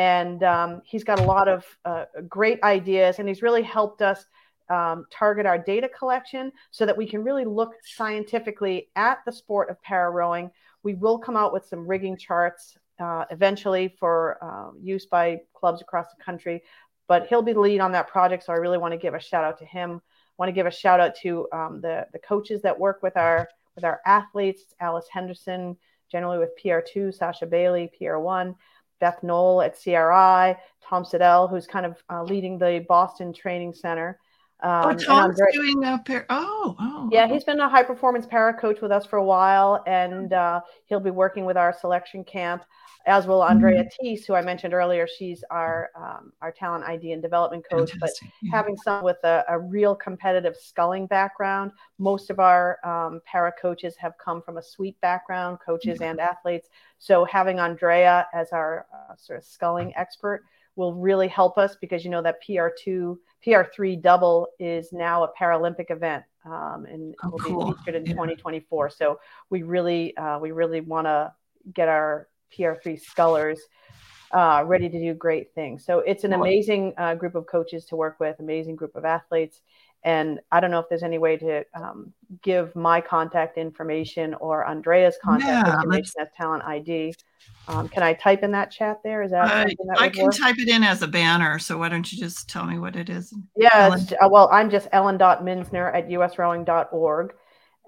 and 0.00 0.42
um, 0.44 0.80
he's 0.82 1.04
got 1.04 1.20
a 1.20 1.22
lot 1.22 1.46
of 1.46 1.62
uh, 1.84 2.06
great 2.26 2.58
ideas 2.62 3.18
and 3.18 3.28
he's 3.28 3.42
really 3.42 3.62
helped 3.62 4.00
us 4.00 4.24
um, 4.70 5.04
target 5.10 5.44
our 5.44 5.58
data 5.58 5.90
collection 5.90 6.50
so 6.70 6.86
that 6.86 6.96
we 6.96 7.06
can 7.06 7.22
really 7.22 7.44
look 7.44 7.74
scientifically 7.82 8.88
at 8.96 9.18
the 9.26 9.32
sport 9.32 9.68
of 9.68 9.80
para 9.82 10.10
rowing 10.10 10.50
we 10.84 10.94
will 10.94 11.18
come 11.18 11.36
out 11.36 11.52
with 11.52 11.66
some 11.66 11.86
rigging 11.86 12.16
charts 12.16 12.78
uh, 12.98 13.26
eventually 13.30 13.94
for 14.00 14.38
uh, 14.40 14.70
use 14.80 15.04
by 15.04 15.38
clubs 15.54 15.82
across 15.82 16.06
the 16.16 16.24
country 16.24 16.62
but 17.06 17.26
he'll 17.26 17.42
be 17.42 17.52
the 17.52 17.60
lead 17.60 17.80
on 17.80 17.92
that 17.92 18.08
project 18.08 18.42
so 18.42 18.54
i 18.54 18.56
really 18.56 18.78
want 18.78 18.92
to 18.92 18.98
give 18.98 19.12
a 19.12 19.20
shout 19.20 19.44
out 19.44 19.58
to 19.58 19.66
him. 19.66 20.00
I 20.00 20.34
want 20.38 20.48
to 20.48 20.54
give 20.54 20.66
a 20.66 20.70
shout 20.70 21.00
out 21.00 21.14
to 21.16 21.46
um, 21.52 21.80
the, 21.82 22.06
the 22.14 22.18
coaches 22.20 22.62
that 22.62 22.78
work 22.78 23.02
with 23.02 23.18
our 23.18 23.46
with 23.74 23.84
our 23.84 24.00
athletes 24.06 24.62
alice 24.80 25.08
henderson 25.12 25.76
generally 26.10 26.38
with 26.38 26.50
pr2 26.62 27.12
sasha 27.12 27.44
bailey 27.44 27.90
pr1 28.00 28.54
Beth 29.00 29.22
Knoll 29.22 29.62
at 29.62 29.80
CRI, 29.82 30.56
Tom 30.82 31.04
Siddell, 31.04 31.48
who's 31.48 31.66
kind 31.66 31.86
of 31.86 31.96
uh, 32.10 32.22
leading 32.22 32.58
the 32.58 32.84
Boston 32.88 33.32
Training 33.32 33.72
Center. 33.72 34.18
Um, 34.62 34.90
oh, 34.90 34.94
Tom's 34.94 35.38
very, 35.38 35.52
doing 35.52 35.84
a 35.84 35.98
pair. 35.98 36.26
Oh, 36.28 36.76
oh, 36.78 37.08
yeah, 37.10 37.26
he's 37.26 37.44
been 37.44 37.60
a 37.60 37.68
high 37.68 37.82
performance 37.82 38.26
para 38.26 38.52
coach 38.52 38.80
with 38.80 38.92
us 38.92 39.06
for 39.06 39.16
a 39.16 39.24
while, 39.24 39.82
and 39.86 40.32
uh, 40.32 40.60
he'll 40.86 41.00
be 41.00 41.10
working 41.10 41.44
with 41.44 41.56
our 41.56 41.72
selection 41.72 42.24
camp 42.24 42.64
as 43.06 43.26
will 43.26 43.42
Andrea 43.42 43.84
mm-hmm. 43.84 44.06
Thies, 44.06 44.26
who 44.26 44.34
I 44.34 44.42
mentioned 44.42 44.74
earlier. 44.74 45.06
She's 45.06 45.42
our 45.50 45.90
um, 45.96 46.32
our 46.42 46.52
talent 46.52 46.84
ID 46.84 47.12
and 47.12 47.22
development 47.22 47.64
coach, 47.70 47.92
Fantastic. 47.92 48.28
but 48.28 48.38
yeah. 48.42 48.50
having 48.52 48.76
some 48.76 49.02
with 49.02 49.16
a, 49.24 49.44
a, 49.48 49.58
real 49.58 49.94
competitive 49.94 50.54
sculling 50.56 51.06
background. 51.06 51.72
Most 51.98 52.30
of 52.30 52.38
our 52.38 52.78
um, 52.84 53.20
para 53.24 53.52
coaches 53.60 53.96
have 53.96 54.12
come 54.22 54.42
from 54.42 54.58
a 54.58 54.62
sweep 54.62 55.00
background, 55.00 55.58
coaches 55.64 56.00
mm-hmm. 56.00 56.10
and 56.10 56.20
athletes. 56.20 56.68
So 56.98 57.24
having 57.24 57.58
Andrea 57.58 58.26
as 58.34 58.52
our 58.52 58.86
uh, 58.92 59.16
sort 59.16 59.38
of 59.38 59.44
sculling 59.44 59.92
expert 59.96 60.44
will 60.76 60.94
really 60.94 61.28
help 61.28 61.58
us 61.58 61.76
because 61.80 62.04
you 62.04 62.10
know 62.10 62.22
that 62.22 62.36
PR2, 62.46 63.16
PR3 63.46 64.00
double 64.00 64.48
is 64.58 64.92
now 64.92 65.24
a 65.24 65.28
Paralympic 65.38 65.90
event. 65.90 66.24
Um, 66.44 66.86
and 66.88 67.14
oh, 67.22 67.30
will 67.30 67.38
cool. 67.38 67.66
be 67.66 67.78
featured 67.78 67.96
in 67.96 68.06
yeah. 68.06 68.12
2024. 68.12 68.88
So 68.90 69.20
we 69.50 69.62
really, 69.62 70.16
uh, 70.16 70.38
we 70.38 70.52
really 70.52 70.80
want 70.80 71.06
to 71.06 71.34
get 71.74 71.88
our 71.88 72.28
PR3 72.56 72.98
Scullers 72.98 73.58
uh, 74.32 74.62
ready 74.66 74.88
to 74.88 74.98
do 74.98 75.12
great 75.12 75.52
things. 75.54 75.84
So 75.84 75.98
it's 76.00 76.24
an 76.24 76.32
amazing 76.32 76.94
uh, 76.96 77.14
group 77.14 77.34
of 77.34 77.46
coaches 77.46 77.84
to 77.86 77.96
work 77.96 78.20
with, 78.20 78.38
amazing 78.38 78.76
group 78.76 78.94
of 78.94 79.04
athletes. 79.04 79.60
And 80.02 80.40
I 80.50 80.60
don't 80.60 80.70
know 80.70 80.78
if 80.78 80.88
there's 80.88 81.02
any 81.02 81.18
way 81.18 81.36
to 81.36 81.64
um, 81.74 82.12
give 82.42 82.74
my 82.74 83.00
contact 83.00 83.58
information 83.58 84.34
or 84.34 84.64
Andrea's 84.66 85.16
contact 85.22 85.66
yeah, 85.66 85.74
information 85.74 86.12
as 86.20 86.28
Talent 86.36 86.64
ID. 86.64 87.14
Um, 87.68 87.88
can 87.88 88.02
I 88.02 88.14
type 88.14 88.42
in 88.42 88.50
that 88.52 88.70
chat 88.70 88.98
there? 89.04 89.22
Is 89.22 89.30
that, 89.30 89.44
uh, 89.44 89.64
that 89.64 89.96
I 90.00 90.08
can 90.08 90.24
work? 90.24 90.36
type 90.36 90.58
it 90.58 90.68
in 90.68 90.82
as 90.82 91.02
a 91.02 91.06
banner. 91.08 91.58
So 91.58 91.78
why 91.78 91.88
don't 91.88 92.10
you 92.10 92.18
just 92.18 92.48
tell 92.48 92.64
me 92.64 92.78
what 92.78 92.96
it 92.96 93.08
is? 93.08 93.32
Yeah, 93.56 93.96
uh, 94.20 94.28
well, 94.28 94.48
I'm 94.52 94.70
just 94.70 94.88
ellen.minzner 94.92 95.94
at 95.94 96.08
usrowing.org. 96.08 97.34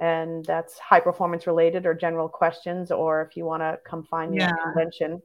And 0.01 0.45
that's 0.45 0.79
high 0.79 1.01
performance 1.01 1.47
related 1.47 1.87
or 1.87 1.95
general 1.95 2.29
questions, 2.29 2.91
or 2.91 3.23
if 3.23 3.37
you 3.37 3.45
want 3.45 3.63
to 3.63 3.79
come 3.85 4.03
find 4.05 4.33
me 4.33 4.39
yeah. 4.39 4.51
at 4.51 4.63
convention. 4.63 5.23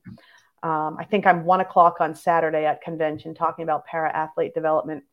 Um, 0.63 0.97
I 0.99 1.05
think 1.05 1.25
I'm 1.25 1.45
one 1.45 1.61
o'clock 1.61 1.97
on 1.99 2.15
Saturday 2.15 2.65
at 2.65 2.81
convention 2.81 3.33
talking 3.33 3.63
about 3.63 3.85
para 3.85 4.11
athlete 4.11 4.53
development. 4.53 5.03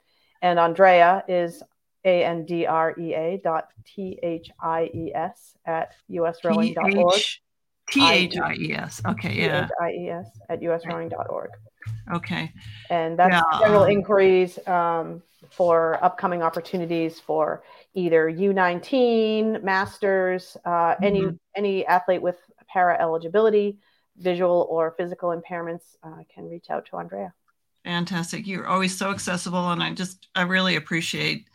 And 0.43 0.59
Andrea 0.59 1.25
is 1.29 1.63
A 2.05 2.25
N 2.25 2.45
D 2.45 2.67
R 2.67 2.95
E 2.99 3.15
A 3.15 3.41
dot 3.43 3.69
T 3.85 4.19
H 4.23 4.51
I 4.61 4.91
E 4.95 5.13
S 5.15 5.57
at 5.65 5.93
usrowing.org. 6.11 7.21
T 7.91 8.09
H 8.09 8.37
I 8.37 8.55
E 8.55 8.73
S. 8.73 9.01
Okay, 9.07 9.35
yeah. 9.35 9.61
T 9.61 9.65
H 9.65 9.71
I 9.81 9.91
E 9.91 10.09
S 10.11 10.27
at 10.49 10.61
usrowing.org. 10.61 11.51
Okay. 12.13 12.53
And 12.91 13.19
that's 13.19 13.35
yeah. 13.35 13.59
general 13.59 13.85
inquiries 13.85 14.59
um, 14.67 15.23
for 15.51 16.03
upcoming 16.03 16.43
opportunities 16.43 17.21
for 17.21 17.63
either 17.95 18.31
U19, 18.31 19.63
masters, 19.63 20.57
uh, 20.65 20.71
mm-hmm. 20.71 21.05
any 21.05 21.39
any 21.57 21.87
athlete 21.87 22.23
with 22.23 22.37
para 22.69 23.01
eligibility, 23.01 23.79
visual 24.17 24.67
or 24.71 24.95
physical 24.97 25.31
impairments 25.31 25.97
uh, 26.03 26.23
can 26.35 26.49
reach 26.49 26.71
out 26.71 26.87
to 26.87 26.97
Andrea. 26.97 27.33
Fantastic. 27.85 28.47
You're 28.47 28.67
always 28.67 28.97
so 28.97 29.11
accessible, 29.11 29.71
and 29.71 29.83
I 29.83 29.93
just 29.93 30.29
I 30.35 30.43
really 30.43 30.77
appreciate 30.77 31.47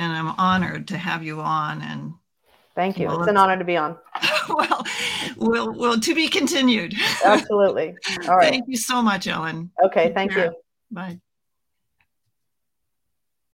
and 0.00 0.12
I'm 0.14 0.28
honored 0.38 0.88
to 0.88 0.98
have 0.98 1.22
you 1.22 1.40
on. 1.40 1.82
And 1.82 2.14
thank 2.80 2.98
you. 2.98 3.08
Well, 3.08 3.20
it's 3.20 3.28
an 3.28 3.36
honor 3.36 3.58
to 3.58 3.64
be 3.64 3.76
on. 3.76 3.98
well, 4.48 4.86
we'll, 5.36 5.72
we'll 5.74 6.00
to 6.00 6.14
be 6.14 6.28
continued. 6.28 6.94
Absolutely. 7.24 7.94
All 8.26 8.36
right. 8.36 8.50
Thank 8.50 8.64
you 8.68 8.76
so 8.76 9.02
much, 9.02 9.26
Ellen. 9.26 9.70
Okay. 9.84 10.06
Take 10.06 10.14
thank 10.14 10.32
care. 10.32 10.46
you. 10.46 10.52
Bye. 10.90 11.20